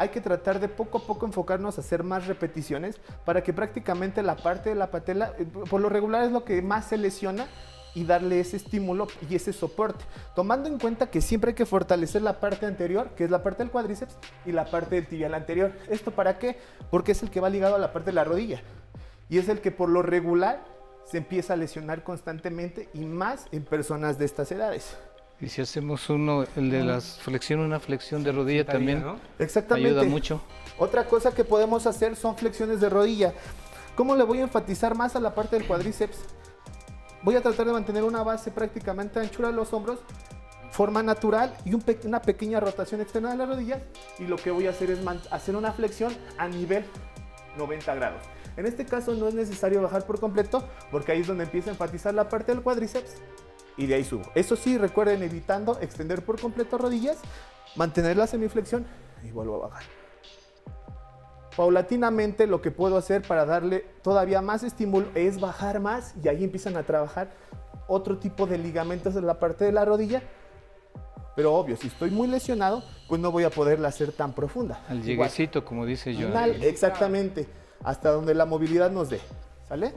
Hay 0.00 0.08
que 0.08 0.22
tratar 0.22 0.60
de 0.60 0.68
poco 0.68 0.96
a 0.96 1.02
poco 1.02 1.26
enfocarnos 1.26 1.76
a 1.76 1.82
hacer 1.82 2.04
más 2.04 2.26
repeticiones 2.26 2.98
para 3.26 3.42
que 3.42 3.52
prácticamente 3.52 4.22
la 4.22 4.34
parte 4.34 4.70
de 4.70 4.74
la 4.74 4.90
patela, 4.90 5.34
eh, 5.38 5.44
por 5.44 5.78
lo 5.78 5.90
regular 5.90 6.24
es 6.24 6.32
lo 6.32 6.42
que 6.42 6.62
más 6.62 6.86
se 6.86 6.96
lesiona 6.96 7.46
y 7.94 8.04
darle 8.04 8.40
ese 8.40 8.56
estímulo 8.56 9.08
y 9.28 9.34
ese 9.34 9.52
soporte. 9.52 10.02
Tomando 10.34 10.70
en 10.70 10.78
cuenta 10.78 11.10
que 11.10 11.20
siempre 11.20 11.50
hay 11.50 11.54
que 11.54 11.66
fortalecer 11.66 12.22
la 12.22 12.40
parte 12.40 12.64
anterior, 12.64 13.10
que 13.10 13.24
es 13.24 13.30
la 13.30 13.42
parte 13.42 13.62
del 13.62 13.70
cuádriceps, 13.70 14.16
y 14.46 14.52
la 14.52 14.64
parte 14.64 14.94
del 14.94 15.06
tibial 15.06 15.34
anterior. 15.34 15.70
¿Esto 15.90 16.12
para 16.12 16.38
qué? 16.38 16.56
Porque 16.90 17.12
es 17.12 17.22
el 17.22 17.30
que 17.30 17.40
va 17.40 17.50
ligado 17.50 17.74
a 17.74 17.78
la 17.78 17.92
parte 17.92 18.06
de 18.06 18.14
la 18.14 18.24
rodilla. 18.24 18.62
Y 19.28 19.36
es 19.36 19.50
el 19.50 19.60
que 19.60 19.70
por 19.70 19.90
lo 19.90 20.00
regular 20.00 20.64
se 21.04 21.18
empieza 21.18 21.52
a 21.52 21.56
lesionar 21.56 22.04
constantemente 22.04 22.88
y 22.94 23.04
más 23.04 23.48
en 23.52 23.64
personas 23.66 24.18
de 24.18 24.24
estas 24.24 24.50
edades. 24.50 24.96
Y 25.40 25.48
si 25.48 25.62
hacemos 25.62 26.10
uno, 26.10 26.44
el 26.56 26.70
de 26.70 26.84
la 26.84 27.00
flexión, 27.00 27.60
una 27.60 27.80
flexión 27.80 28.22
de 28.22 28.32
rodilla 28.32 28.66
también, 28.66 29.02
Exactamente. 29.38 29.88
ayuda 29.88 30.04
mucho. 30.04 30.42
Otra 30.78 31.06
cosa 31.06 31.32
que 31.32 31.44
podemos 31.44 31.86
hacer 31.86 32.14
son 32.14 32.36
flexiones 32.36 32.80
de 32.80 32.90
rodilla. 32.90 33.32
¿Cómo 33.94 34.16
le 34.16 34.24
voy 34.24 34.38
a 34.38 34.42
enfatizar 34.42 34.94
más 34.94 35.16
a 35.16 35.20
la 35.20 35.34
parte 35.34 35.56
del 35.56 35.66
cuádriceps? 35.66 36.18
Voy 37.22 37.36
a 37.36 37.40
tratar 37.42 37.66
de 37.66 37.72
mantener 37.72 38.02
una 38.02 38.22
base 38.22 38.50
prácticamente 38.50 39.18
anchura 39.18 39.48
de 39.48 39.54
los 39.54 39.72
hombros, 39.72 40.00
forma 40.72 41.02
natural 41.02 41.54
y 41.64 41.74
una 42.06 42.22
pequeña 42.22 42.60
rotación 42.60 43.00
externa 43.00 43.30
de 43.30 43.36
las 43.36 43.48
rodillas. 43.48 43.82
Y 44.18 44.24
lo 44.24 44.36
que 44.36 44.50
voy 44.50 44.66
a 44.66 44.70
hacer 44.70 44.90
es 44.90 45.00
hacer 45.30 45.56
una 45.56 45.72
flexión 45.72 46.14
a 46.36 46.48
nivel 46.48 46.84
90 47.56 47.94
grados. 47.94 48.22
En 48.56 48.66
este 48.66 48.84
caso 48.84 49.14
no 49.14 49.28
es 49.28 49.34
necesario 49.34 49.80
bajar 49.82 50.04
por 50.04 50.20
completo 50.20 50.68
porque 50.90 51.12
ahí 51.12 51.20
es 51.20 51.26
donde 51.26 51.44
empieza 51.44 51.70
a 51.70 51.72
enfatizar 51.72 52.12
la 52.14 52.28
parte 52.28 52.52
del 52.52 52.62
cuádriceps 52.62 53.16
y 53.76 53.86
de 53.86 53.94
ahí 53.94 54.04
subo. 54.04 54.24
Eso 54.34 54.56
sí, 54.56 54.78
recuerden 54.78 55.22
evitando 55.22 55.78
extender 55.80 56.24
por 56.24 56.40
completo 56.40 56.78
rodillas, 56.78 57.18
mantener 57.76 58.16
la 58.16 58.26
semiflexión 58.26 58.86
y 59.22 59.30
vuelvo 59.30 59.56
a 59.56 59.68
bajar. 59.68 59.82
Paulatinamente 61.56 62.46
lo 62.46 62.62
que 62.62 62.70
puedo 62.70 62.96
hacer 62.96 63.22
para 63.22 63.44
darle 63.44 63.84
todavía 64.02 64.40
más 64.40 64.62
estímulo 64.62 65.08
es 65.14 65.40
bajar 65.40 65.80
más 65.80 66.14
y 66.22 66.28
ahí 66.28 66.44
empiezan 66.44 66.76
a 66.76 66.84
trabajar 66.84 67.32
otro 67.88 68.18
tipo 68.18 68.46
de 68.46 68.56
ligamentos 68.58 69.16
en 69.16 69.26
la 69.26 69.38
parte 69.38 69.64
de 69.64 69.72
la 69.72 69.84
rodilla. 69.84 70.22
Pero 71.36 71.54
obvio, 71.54 71.76
si 71.76 71.88
estoy 71.88 72.10
muy 72.10 72.28
lesionado, 72.28 72.82
pues 73.08 73.20
no 73.20 73.32
voy 73.32 73.44
a 73.44 73.50
poderla 73.50 73.88
hacer 73.88 74.12
tan 74.12 74.32
profunda. 74.32 74.84
Al 74.88 75.02
lleguecito, 75.02 75.64
como 75.64 75.86
dice 75.86 76.14
yo. 76.14 76.28
Exactamente 76.60 77.46
hasta 77.84 78.10
donde 78.10 78.34
la 78.34 78.44
movilidad 78.46 78.90
nos 78.90 79.10
dé. 79.10 79.20
¿Sale? 79.68 79.92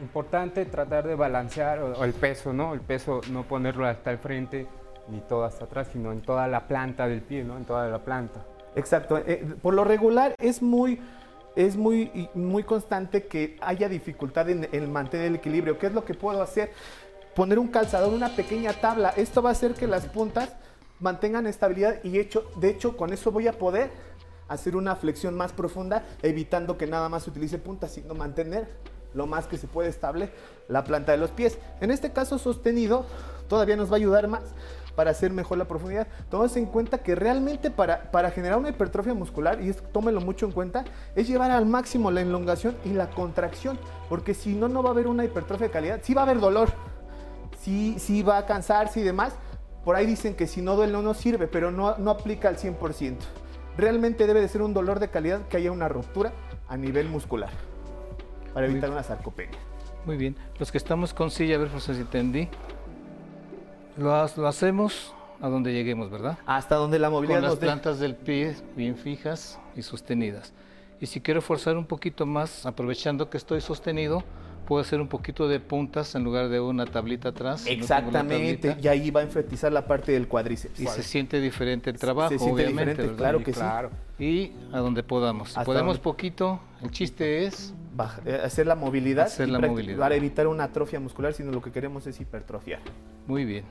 Importante 0.00 0.64
tratar 0.66 1.06
de 1.06 1.14
balancear 1.14 1.80
el 2.02 2.12
peso, 2.12 2.52
¿no? 2.52 2.74
El 2.74 2.80
peso 2.80 3.20
no 3.30 3.44
ponerlo 3.44 3.86
hasta 3.86 4.10
el 4.10 4.18
frente 4.18 4.66
ni 5.08 5.20
todo 5.20 5.44
hasta 5.44 5.64
atrás, 5.64 5.88
sino 5.92 6.12
en 6.12 6.22
toda 6.22 6.46
la 6.48 6.66
planta 6.66 7.06
del 7.06 7.22
pie, 7.22 7.44
¿no? 7.44 7.56
En 7.56 7.64
toda 7.64 7.88
la 7.88 7.98
planta. 7.98 8.44
Exacto. 8.74 9.18
Eh, 9.18 9.44
por 9.60 9.74
lo 9.74 9.84
regular 9.84 10.34
es 10.38 10.62
muy 10.62 11.00
es 11.54 11.76
muy, 11.76 12.30
muy 12.32 12.64
constante 12.64 13.26
que 13.26 13.58
haya 13.60 13.86
dificultad 13.88 14.48
en, 14.48 14.66
en, 14.72 14.90
mantener 14.90 15.26
el 15.26 15.34
equilibrio. 15.34 15.78
¿Qué 15.78 15.88
es 15.88 15.92
lo 15.92 16.02
que 16.02 16.14
puedo 16.14 16.40
hacer? 16.40 16.72
Poner 17.34 17.58
un 17.58 17.68
calzador, 17.68 18.14
una 18.14 18.30
pequeña 18.30 18.72
tabla. 18.72 19.10
Esto 19.10 19.42
va 19.42 19.50
a 19.50 19.52
hacer 19.52 19.74
que 19.74 19.86
las 19.86 20.06
puntas 20.06 20.56
mantengan 20.98 21.46
estabilidad 21.46 22.02
y 22.04 22.18
hecho, 22.18 22.50
de 22.56 22.70
hecho 22.70 22.96
con 22.96 23.12
eso 23.12 23.32
voy 23.32 23.48
a 23.48 23.52
poder 23.52 23.90
hacer 24.48 24.76
una 24.76 24.96
flexión 24.96 25.34
más 25.34 25.52
profunda, 25.52 26.04
evitando 26.22 26.78
que 26.78 26.86
nada 26.86 27.08
más 27.08 27.24
se 27.24 27.30
utilice 27.30 27.58
punta, 27.58 27.88
sino 27.88 28.14
mantener 28.14 28.68
lo 29.14 29.26
más 29.26 29.46
que 29.46 29.58
se 29.58 29.66
puede 29.66 29.88
estable 29.88 30.30
la 30.68 30.84
planta 30.84 31.12
de 31.12 31.18
los 31.18 31.30
pies. 31.30 31.58
En 31.80 31.90
este 31.90 32.12
caso 32.12 32.38
sostenido 32.38 33.04
todavía 33.48 33.76
nos 33.76 33.90
va 33.90 33.94
a 33.94 33.96
ayudar 33.96 34.28
más 34.28 34.42
para 34.94 35.10
hacer 35.10 35.32
mejor 35.32 35.58
la 35.58 35.66
profundidad. 35.66 36.06
Tomemos 36.30 36.56
en 36.56 36.66
cuenta 36.66 36.98
que 36.98 37.14
realmente 37.14 37.70
para, 37.70 38.10
para 38.10 38.30
generar 38.30 38.58
una 38.58 38.70
hipertrofia 38.70 39.14
muscular, 39.14 39.60
y 39.60 39.70
esto 39.70 39.82
tómelo 39.92 40.20
mucho 40.20 40.46
en 40.46 40.52
cuenta, 40.52 40.84
es 41.16 41.28
llevar 41.28 41.50
al 41.50 41.66
máximo 41.66 42.10
la 42.10 42.20
elongación 42.20 42.76
y 42.84 42.90
la 42.90 43.10
contracción, 43.10 43.78
porque 44.08 44.34
si 44.34 44.54
no, 44.54 44.68
no 44.68 44.82
va 44.82 44.90
a 44.90 44.92
haber 44.92 45.06
una 45.06 45.24
hipertrofia 45.24 45.68
de 45.68 45.72
calidad. 45.72 46.00
Sí 46.02 46.14
va 46.14 46.22
a 46.22 46.24
haber 46.24 46.40
dolor, 46.40 46.70
sí, 47.60 47.96
sí 47.98 48.22
va 48.22 48.38
a 48.38 48.46
cansarse 48.46 49.00
y 49.00 49.02
demás. 49.02 49.34
Por 49.84 49.96
ahí 49.96 50.06
dicen 50.06 50.34
que 50.34 50.46
si 50.46 50.62
no 50.62 50.76
duele 50.76 50.92
no 50.92 51.14
sirve, 51.14 51.48
pero 51.48 51.70
no, 51.70 51.96
no 51.98 52.10
aplica 52.10 52.48
al 52.48 52.56
100% 52.56 53.16
realmente 53.76 54.26
debe 54.26 54.40
de 54.40 54.48
ser 54.48 54.62
un 54.62 54.74
dolor 54.74 55.00
de 55.00 55.08
calidad 55.08 55.48
que 55.48 55.56
haya 55.56 55.72
una 55.72 55.88
ruptura 55.88 56.32
a 56.68 56.76
nivel 56.76 57.08
muscular 57.08 57.50
para 58.52 58.66
evitar 58.66 58.90
una 58.90 59.02
sarcopenia. 59.02 59.58
Muy 60.04 60.16
bien. 60.16 60.36
Los 60.58 60.72
que 60.72 60.78
estamos 60.78 61.14
con 61.14 61.30
silla, 61.30 61.56
a 61.56 61.58
ver, 61.58 61.70
si 61.80 61.92
entendí. 61.92 62.48
Lo, 63.96 64.14
hacemos 64.14 65.14
a 65.40 65.48
donde 65.48 65.72
lleguemos, 65.72 66.10
¿verdad? 66.10 66.38
Hasta 66.46 66.76
donde 66.76 66.98
la 66.98 67.10
movilidad 67.10 67.40
Con 67.40 67.50
las 67.50 67.58
plantas 67.58 67.98
del 67.98 68.14
pie 68.14 68.56
bien 68.76 68.96
fijas 68.96 69.58
y 69.76 69.82
sostenidas. 69.82 70.52
Y 71.00 71.06
si 71.06 71.20
quiero 71.20 71.42
forzar 71.42 71.76
un 71.76 71.84
poquito 71.84 72.26
más, 72.26 72.64
aprovechando 72.64 73.28
que 73.28 73.36
estoy 73.36 73.60
sostenido, 73.60 74.22
puedo 74.66 74.80
hacer 74.80 75.00
un 75.00 75.08
poquito 75.08 75.48
de 75.48 75.58
puntas 75.58 76.14
en 76.14 76.22
lugar 76.22 76.48
de 76.48 76.60
una 76.60 76.86
tablita 76.86 77.30
atrás. 77.30 77.66
Exactamente, 77.66 78.76
y 78.80 78.88
ahí 78.88 79.10
va 79.10 79.20
a 79.20 79.24
enfatizar 79.24 79.72
la 79.72 79.86
parte 79.86 80.12
del 80.12 80.28
cuadríceps. 80.28 80.78
Y 80.80 80.86
se 80.86 81.02
siente 81.02 81.40
diferente 81.40 81.90
el 81.90 81.98
trabajo, 81.98 82.30
se 82.30 82.38
siente 82.38 82.64
obviamente. 82.64 83.08
Claro 83.16 83.42
que 83.42 83.52
sí. 83.52 83.60
Y 84.18 84.52
a 84.72 84.78
donde 84.78 85.02
podamos. 85.02 85.52
Si 85.52 85.60
podemos 85.64 85.98
poquito, 85.98 86.60
el 86.82 86.90
chiste 86.90 87.46
es... 87.46 87.74
Eh, 88.24 88.40
hacer 88.44 88.66
la 88.66 88.74
movilidad. 88.74 89.26
Hacer 89.26 89.48
la 89.48 89.58
movilidad. 89.58 89.98
Para 89.98 90.14
evitar 90.14 90.46
una 90.46 90.64
atrofia 90.64 91.00
muscular, 91.00 91.34
sino 91.34 91.52
lo 91.52 91.60
que 91.60 91.72
queremos 91.72 92.06
es 92.06 92.20
hipertrofiar. 92.20 92.80
Muy 93.26 93.44
bien, 93.44 93.64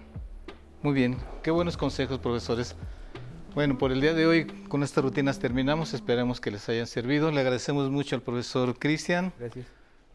muy 0.82 0.94
bien. 0.94 1.18
Qué 1.44 1.52
buenos 1.52 1.78
consejos, 1.78 2.20
profesores. 2.20 2.76
Bueno, 3.56 3.78
por 3.78 3.92
el 3.92 4.00
día 4.00 4.14
de 4.14 4.26
hoy 4.26 4.46
con 4.68 4.84
estas 4.84 5.04
rutinas 5.04 5.40
terminamos. 5.40 5.94
Esperamos 5.94 6.40
que 6.40 6.52
les 6.52 6.68
hayan 6.70 6.88
servido. 6.88 7.32
Le 7.32 7.42
agradecemos 7.42 7.90
mucho 7.90 8.16
al 8.16 8.22
profesor 8.22 8.78
Cristian. 8.78 9.34
Gracias 9.38 9.66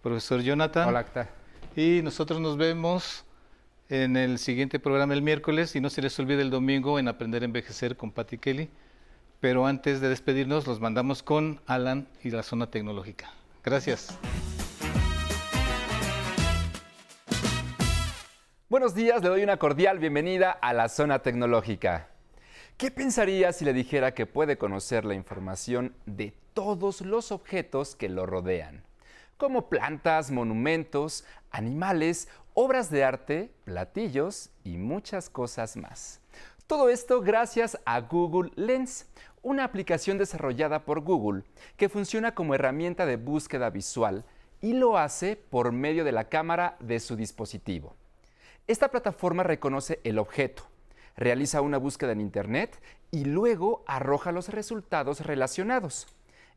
profesor 0.07 0.41
Jonathan. 0.41 0.89
Hola, 0.89 1.05
¿qué 1.05 1.99
Y 1.99 2.01
nosotros 2.03 2.41
nos 2.41 2.57
vemos 2.57 3.25
en 3.89 4.17
el 4.17 4.39
siguiente 4.39 4.79
programa 4.79 5.15
el 5.15 5.23
miércoles 5.23 5.75
y 5.75 5.81
no 5.81 5.91
se 5.91 6.01
les 6.01 6.17
olvide 6.21 6.43
el 6.43 6.51
domingo 6.51 7.01
en 7.01 7.09
Aprender 7.09 7.43
a 7.43 7.47
Envejecer 7.47 7.97
con 7.97 8.13
Patty 8.13 8.39
Kelly. 8.39 8.71
Pero 9.41 9.67
antes 9.67 10.01
de 10.01 10.09
despedirnos, 10.09 10.65
los 10.69 10.81
mandamos 10.81 11.25
con 11.25 11.61
Alan 11.67 12.07
y 12.23 12.31
la 12.31 12.45
zona 12.45 12.71
tecnológica. 12.71 13.33
Gracias. 13.67 14.19
Buenos 18.71 18.95
días, 18.95 19.23
le 19.23 19.29
doy 19.29 19.43
una 19.43 19.59
cordial 19.59 19.99
bienvenida 19.99 20.51
a 20.51 20.73
la 20.73 20.89
zona 20.89 21.19
tecnológica. 21.19 22.09
¿Qué 22.79 22.91
pensaría 22.91 23.53
si 23.53 23.67
le 23.67 23.75
dijera 23.75 24.15
que 24.15 24.25
puede 24.25 24.57
conocer 24.57 25.05
la 25.05 25.15
información 25.15 25.95
de 26.07 26.33
todos 26.55 27.03
los 27.03 27.31
objetos 27.31 27.95
que 27.95 28.09
lo 28.09 28.25
rodean? 28.25 28.87
como 29.37 29.69
plantas, 29.69 30.31
monumentos, 30.31 31.25
animales, 31.51 32.29
obras 32.55 32.91
de 32.91 33.05
arte, 33.05 33.53
platillos 33.65 34.51
y 34.65 34.79
muchas 34.79 35.29
cosas 35.29 35.77
más. 35.77 36.21
Todo 36.67 36.89
esto 36.89 37.21
gracias 37.21 37.79
a 37.85 38.01
Google 38.01 38.51
Lens, 38.57 39.07
una 39.47 39.63
aplicación 39.63 40.19
desarrollada 40.19 40.85
por 40.85 41.03
Google 41.03 41.45
que 41.77 41.89
funciona 41.89 42.35
como 42.35 42.57
herramienta 42.57 43.07
de 43.07 43.17
búsqueda 43.17 43.71
visual 43.71 44.25
y 44.61 44.73
lo 44.73 44.99
hace 44.99 45.37
por 45.37 45.71
medio 45.71 46.03
de 46.03 46.11
la 46.11 46.25
cámara 46.25 46.77
de 46.81 46.99
su 46.99 47.15
dispositivo. 47.15 47.95
Esta 48.67 48.89
plataforma 48.89 49.45
reconoce 49.45 50.01
el 50.03 50.19
objeto, 50.19 50.65
realiza 51.17 51.61
una 51.61 51.79
búsqueda 51.79 52.11
en 52.11 52.21
Internet 52.21 52.77
y 53.13 53.25
luego 53.25 53.85
arroja 53.87 54.33
los 54.33 54.49
resultados 54.49 55.21
relacionados. 55.21 56.09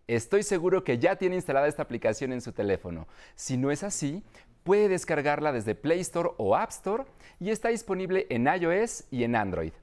Estoy 0.07 0.41
seguro 0.41 0.83
que 0.83 0.97
ya 0.97 1.15
tiene 1.15 1.35
instalada 1.35 1.67
esta 1.67 1.83
aplicación 1.83 2.33
en 2.33 2.41
su 2.41 2.53
teléfono. 2.53 3.07
Si 3.35 3.55
no 3.55 3.69
es 3.69 3.83
así, 3.83 4.23
puede 4.63 4.89
descargarla 4.89 5.51
desde 5.51 5.75
Play 5.75 5.99
Store 5.99 6.31
o 6.37 6.55
App 6.55 6.71
Store 6.71 7.03
y 7.39 7.51
está 7.51 7.69
disponible 7.69 8.25
en 8.31 8.47
iOS 8.47 9.03
y 9.11 9.25
en 9.25 9.35
Android. 9.35 9.73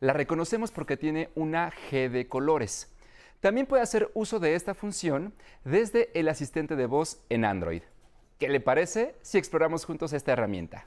La 0.00 0.14
reconocemos 0.14 0.70
porque 0.70 0.96
tiene 0.96 1.28
una 1.34 1.70
G 1.70 2.08
de 2.08 2.26
colores. 2.26 2.90
También 3.40 3.66
puede 3.66 3.82
hacer 3.82 4.10
uso 4.14 4.38
de 4.38 4.54
esta 4.54 4.74
función 4.74 5.34
desde 5.64 6.10
el 6.18 6.28
asistente 6.28 6.74
de 6.74 6.86
voz 6.86 7.22
en 7.28 7.44
Android. 7.44 7.82
¿Qué 8.38 8.48
le 8.48 8.60
parece 8.60 9.14
si 9.20 9.36
exploramos 9.36 9.84
juntos 9.84 10.14
esta 10.14 10.32
herramienta? 10.32 10.86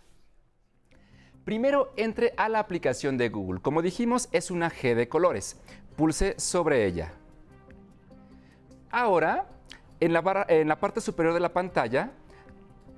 Primero 1.46 1.94
entre 1.98 2.34
a 2.38 2.50
la 2.50 2.60
aplicación 2.60 3.18
de 3.18 3.30
Google. 3.30 3.62
Como 3.62 3.84
dijimos, 3.84 4.30
es 4.32 4.50
una 4.50 4.72
G 4.72 4.96
de 4.96 5.08
colores. 5.08 5.60
Pulse 5.96 6.34
sobre 6.40 6.86
ella. 6.86 7.14
Ahora, 8.90 9.48
en 10.00 10.14
la, 10.14 10.46
en 10.48 10.68
la 10.68 10.80
parte 10.80 11.02
superior 11.02 11.36
de 11.36 11.40
la 11.40 11.54
pantalla, 11.54 12.12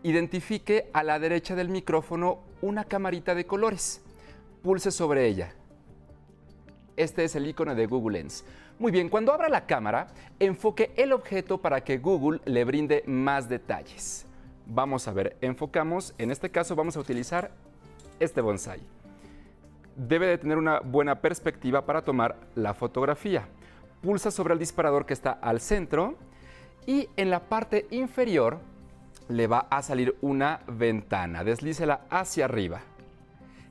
identifique 0.04 0.90
a 0.94 1.04
la 1.04 1.20
derecha 1.20 1.56
del 1.56 1.70
micrófono 1.70 2.40
una 2.62 2.86
camarita 2.86 3.36
de 3.36 3.46
colores. 3.46 4.02
Pulse 4.62 4.92
sobre 4.92 5.26
ella. 5.26 5.54
Este 6.98 7.24
es 7.24 7.36
el 7.36 7.48
icono 7.48 7.76
de 7.76 7.88
Google 7.88 8.20
Lens. 8.20 8.46
Muy 8.80 8.92
bien, 8.92 9.10
cuando 9.10 9.34
abra 9.34 9.50
la 9.50 9.66
cámara, 9.66 10.08
enfoque 10.40 10.92
el 10.96 11.12
objeto 11.12 11.60
para 11.60 11.84
que 11.84 11.98
Google 11.98 12.40
le 12.46 12.64
brinde 12.64 13.04
más 13.06 13.50
detalles. 13.50 14.26
Vamos 14.66 15.08
a 15.08 15.14
ver, 15.14 15.38
enfocamos, 15.42 16.14
en 16.18 16.32
este 16.32 16.50
caso 16.50 16.76
vamos 16.76 16.98
a 16.98 17.00
utilizar 17.00 17.52
este 18.20 18.42
bonsai. 18.42 18.80
Debe 19.96 20.28
de 20.28 20.38
tener 20.38 20.58
una 20.58 20.80
buena 20.80 21.22
perspectiva 21.22 21.86
para 21.86 22.04
tomar 22.04 22.36
la 22.56 22.74
fotografía 22.74 23.48
pulsa 24.06 24.30
sobre 24.30 24.54
el 24.54 24.60
disparador 24.60 25.06
que 25.06 25.14
está 25.14 25.32
al 25.32 25.60
centro 25.60 26.16
y 26.86 27.10
en 27.18 27.32
la 27.32 27.42
parte 27.42 27.88
inferior 27.90 28.60
le 29.28 29.48
va 29.48 29.68
a 29.70 29.82
salir 29.82 30.16
una 30.22 30.62
ventana. 30.68 31.44
Deslícela 31.44 32.02
hacia 32.10 32.46
arriba. 32.46 32.82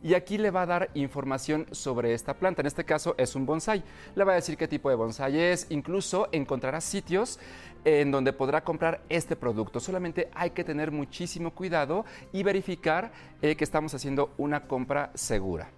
Y 0.05 0.13
aquí 0.13 0.37
le 0.37 0.51
va 0.51 0.63
a 0.63 0.67
dar 0.67 0.91
información 0.93 1.67
sobre 1.71 2.13
esta 2.13 2.35
planta. 2.35 2.61
En 2.61 2.67
este 2.67 2.85
caso 2.85 3.15
es 3.17 3.35
un 3.35 3.47
bonsai. 3.47 3.83
Le 4.15 4.25
va 4.25 4.33
a 4.33 4.35
decir 4.35 4.59
qué 4.59 4.69
tipo 4.69 4.91
de 4.91 4.97
bonsai 4.97 5.41
es. 5.41 5.67
Incluso 5.71 6.29
encontrará 6.31 6.83
sitios 6.83 7.41
en 7.87 8.11
donde 8.11 8.35
podrá 8.35 8.63
comprar 8.63 9.01
este 9.09 9.35
producto. 9.35 9.81
Solamente 9.81 10.29
hay 10.35 10.51
que 10.51 10.63
tener 10.63 10.91
muchísimo 10.91 11.53
cuidado 11.53 12.05
y 12.35 12.43
verificar 12.43 13.13
eh, 13.41 13.57
que 13.57 13.65
estamos 13.65 13.95
haciendo 13.95 14.35
una 14.37 14.67
compra 14.67 15.11
segura. 15.15 15.71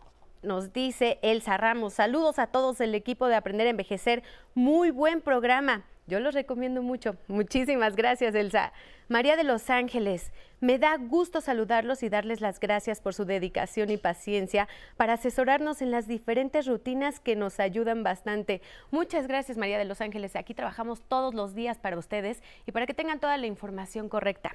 nos 0.43 0.73
dice 0.73 1.19
Elsa 1.23 1.57
Ramos. 1.57 1.95
Saludos 1.95 2.39
a 2.39 2.47
todos 2.47 2.81
el 2.81 2.95
equipo 2.95 3.27
de 3.27 3.35
Aprender 3.35 3.67
a 3.67 3.71
Envejecer. 3.71 4.23
Muy 4.55 4.93
buen 4.93 5.21
programa. 5.21 5.85
Yo 6.07 6.21
los 6.21 6.35
recomiendo 6.35 6.83
mucho. 6.83 7.17
Muchísimas 7.29 7.97
gracias, 7.97 8.35
Elsa. 8.35 8.73
María 9.09 9.37
de 9.37 9.45
Los 9.45 9.71
Ángeles, 9.71 10.33
me 10.61 10.79
da 10.79 10.97
gusto 10.97 11.41
saludarlos 11.41 12.03
y 12.03 12.09
darles 12.09 12.41
las 12.41 12.61
gracias 12.61 13.01
por 13.01 13.15
su 13.15 13.25
dedicación 13.25 13.91
y 13.91 13.97
paciencia 13.97 14.69
para 14.97 15.15
asesorarnos 15.15 15.83
en 15.83 15.91
las 15.91 16.07
diferentes 16.07 16.67
rutinas 16.67 17.19
que 17.19 17.35
nos 17.37 17.61
ayudan 17.61 18.03
bastante. 18.03 18.61
Muchas 18.91 19.27
gracias, 19.27 19.59
María 19.59 19.79
de 19.79 19.85
Los 19.85 20.01
Ángeles. 20.01 20.37
Aquí 20.37 20.55
trabajamos 20.55 21.03
todos 21.03 21.35
los 21.35 21.55
días 21.55 21.79
para 21.79 21.99
ustedes 21.99 22.43
y 22.67 22.73
para 22.73 22.87
que 22.87 22.95
tengan 22.95 23.21
toda 23.21 23.37
la 23.37 23.47
información 23.47 24.09
correcta. 24.09 24.53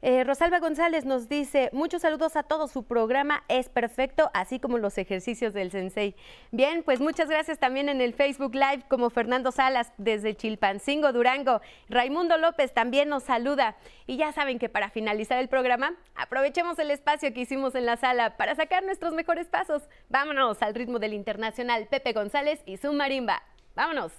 Eh, 0.00 0.22
Rosalba 0.22 0.60
González 0.60 1.04
nos 1.04 1.28
dice, 1.28 1.70
muchos 1.72 2.02
saludos 2.02 2.36
a 2.36 2.44
todos, 2.44 2.70
su 2.70 2.84
programa 2.84 3.42
es 3.48 3.68
perfecto, 3.68 4.30
así 4.32 4.60
como 4.60 4.78
los 4.78 4.96
ejercicios 4.96 5.52
del 5.52 5.72
Sensei. 5.72 6.14
Bien, 6.52 6.84
pues 6.84 7.00
muchas 7.00 7.28
gracias 7.28 7.58
también 7.58 7.88
en 7.88 8.00
el 8.00 8.14
Facebook 8.14 8.54
Live, 8.54 8.84
como 8.88 9.10
Fernando 9.10 9.50
Salas 9.50 9.92
desde 9.98 10.36
Chilpancingo, 10.36 11.12
Durango. 11.12 11.60
Raimundo 11.88 12.38
López 12.38 12.72
también 12.72 13.08
nos 13.08 13.24
saluda. 13.24 13.76
Y 14.06 14.16
ya 14.16 14.32
saben 14.32 14.60
que 14.60 14.68
para 14.68 14.90
finalizar 14.90 15.38
el 15.38 15.48
programa, 15.48 15.94
aprovechemos 16.14 16.78
el 16.78 16.92
espacio 16.92 17.34
que 17.34 17.40
hicimos 17.40 17.74
en 17.74 17.86
la 17.86 17.96
sala 17.96 18.36
para 18.36 18.54
sacar 18.54 18.84
nuestros 18.84 19.14
mejores 19.14 19.48
pasos. 19.48 19.82
Vámonos 20.08 20.62
al 20.62 20.74
ritmo 20.74 21.00
del 21.00 21.14
internacional 21.14 21.88
Pepe 21.88 22.12
González 22.12 22.60
y 22.66 22.76
su 22.76 22.92
marimba. 22.92 23.42
Vámonos. 23.74 24.12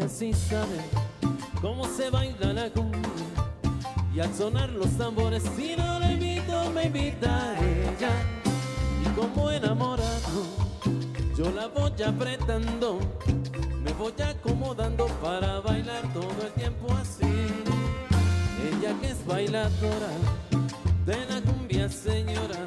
Así 0.00 0.32
sabe 0.32 0.80
cómo 1.60 1.86
se 1.86 2.10
baila 2.10 2.52
la 2.52 2.70
cumbia. 2.70 3.00
Y 4.14 4.20
al 4.20 4.34
sonar 4.34 4.68
los 4.70 4.90
tambores 4.98 5.42
si 5.56 5.74
no 5.76 5.98
le 6.00 6.12
invito 6.12 6.70
me 6.70 6.84
invita 6.84 7.54
ella. 7.58 8.10
Y 9.04 9.08
como 9.18 9.50
enamorado 9.50 10.44
yo 11.36 11.50
la 11.50 11.66
voy 11.68 12.02
apretando 12.02 12.98
me 13.82 13.92
voy 13.94 14.12
acomodando 14.22 15.06
para 15.22 15.60
bailar 15.60 16.02
todo 16.12 16.46
el 16.46 16.52
tiempo 16.52 16.86
así. 16.94 17.26
Ella 18.68 18.94
que 19.00 19.08
es 19.10 19.26
bailadora 19.26 20.12
de 21.06 21.26
la 21.26 21.40
cumbia 21.40 21.88
señora 21.88 22.60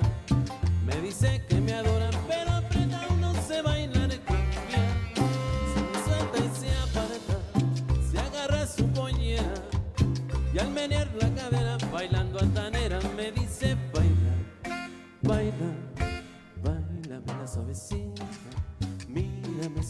me 0.86 1.02
dice 1.02 1.44
que 1.48 1.55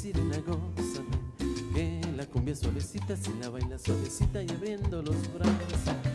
sirena, 0.06 0.38
gózame, 0.46 1.18
que 1.74 2.00
la 2.16 2.28
cumbia 2.28 2.56
suavecita, 2.56 3.18
si 3.18 3.34
la 3.42 3.50
baila 3.50 3.80
suavecita 3.80 4.44
y 4.44 4.50
abriendo 4.52 5.02
los 5.02 5.16
brazos. 5.34 6.15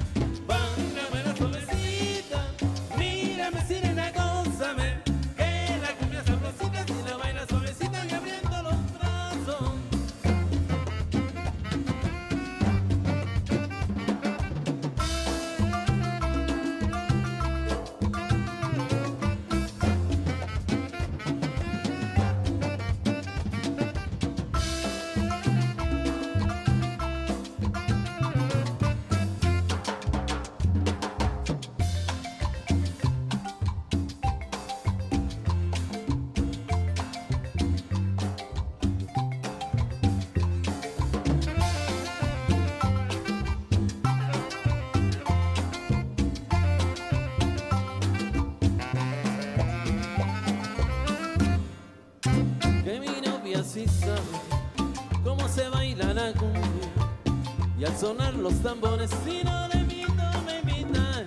Sonar 58.00 58.32
los 58.32 58.54
tambores 58.62 59.10
si 59.24 59.44
no 59.44 59.68
le 59.68 59.80
invito 59.80 60.22
me 60.46 60.58
invita 60.60 61.24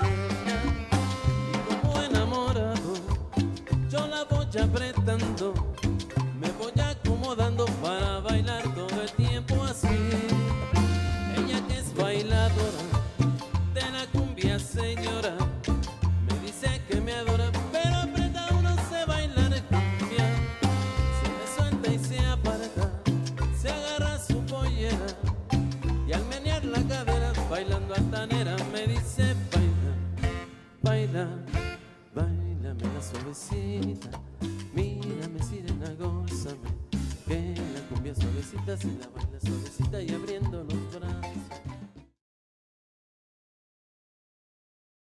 y 1.53 1.81
como 1.81 2.01
enamorado 2.01 2.93
yo 3.91 4.07
la 4.07 4.23
voy 4.23 4.47
apretando. 4.59 5.53
Me 6.39 6.49
voy 6.53 6.71
acomodando 6.81 7.65
para 7.83 8.21
bailar 8.21 8.62